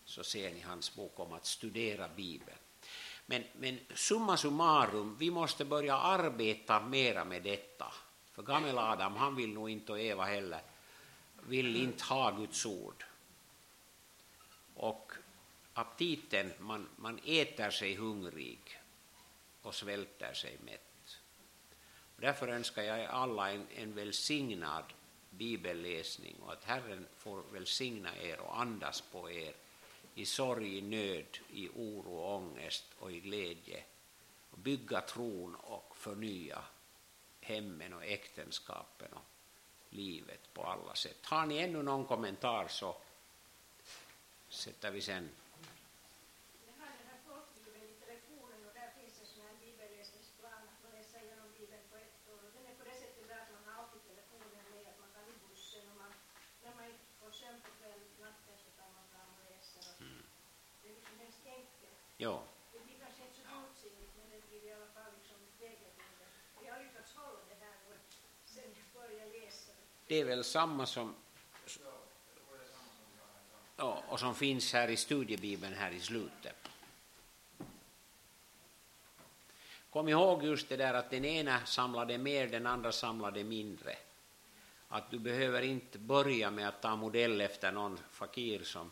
[0.04, 2.58] så ser ni hans bok om att studera Bibeln.
[3.26, 7.92] Men, men summa summarum, vi måste börja arbeta mera med detta.
[8.32, 10.60] För gamla Adam, han vill nog inte, och Eva heller,
[11.42, 13.04] vill inte ha Guds ord.
[14.74, 15.12] Och
[15.74, 18.80] aptiten, man, man äter sig hungrig
[19.62, 21.18] och svälter sig mätt.
[22.16, 24.84] Därför önskar jag er alla en, en välsignad
[25.36, 29.54] bibelläsning och att Herren får välsigna er och andas på er
[30.14, 33.84] i sorg, i nöd, i oro och ångest och i glädje
[34.50, 36.64] och bygga tron och förnya
[37.40, 39.24] hemmen och äktenskapen och
[39.90, 41.26] livet på alla sätt.
[41.26, 42.96] Har ni ännu någon kommentar så
[44.48, 45.28] sätter vi sen
[46.66, 50.80] Jag har den här folkbibeln i telefonen och där finns en sån här bibelläsningsplan att
[50.84, 52.40] man läser igenom Bibeln på ett år.
[52.46, 55.10] Och den är på det sättet bra att man har alltid telefonen med, att man
[55.14, 56.12] kan i bussen och man,
[56.62, 59.82] när man inte får sömn på kvällen, natten så tar man fram och läser.
[59.90, 59.96] Och
[60.80, 61.98] Det är liksom hemskt enkelt.
[62.24, 62.36] Ja,
[62.72, 66.24] Det blir kanske inte så djupsinnigt men det blir i alla fall liksom vägledande.
[66.56, 68.45] Och jag har lyckats hålla det här och sen jag började läsa
[70.06, 70.20] det.
[70.20, 71.14] är väl samma som
[73.76, 76.68] ja, och som finns här i studiebibeln här i slutet.
[79.90, 83.96] Kom ihåg just det där att den ena samlade mer, den andra samlade mindre.
[84.88, 88.90] Att du behöver inte börja med att ta modell efter någon fakir som,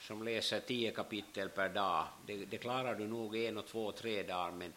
[0.00, 2.06] som läser tio kapitel per dag.
[2.26, 4.72] Det, det klarar du nog en och två, tre dagar, men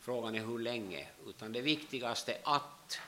[0.00, 1.08] frågan är hur länge.
[1.26, 2.98] Utan det viktigaste är att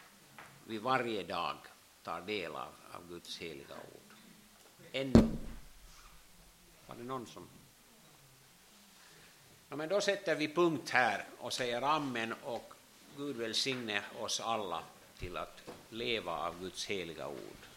[0.69, 1.57] vi varje dag
[2.03, 4.17] tar del av, av Guds heliga ord.
[4.93, 5.21] Ändå.
[6.87, 7.49] Var det någon som...
[9.69, 12.73] Ja, men då sätter vi punkt här och säger amen och
[13.17, 14.83] Gud välsigne oss alla
[15.19, 17.68] till att leva av Guds heliga ord.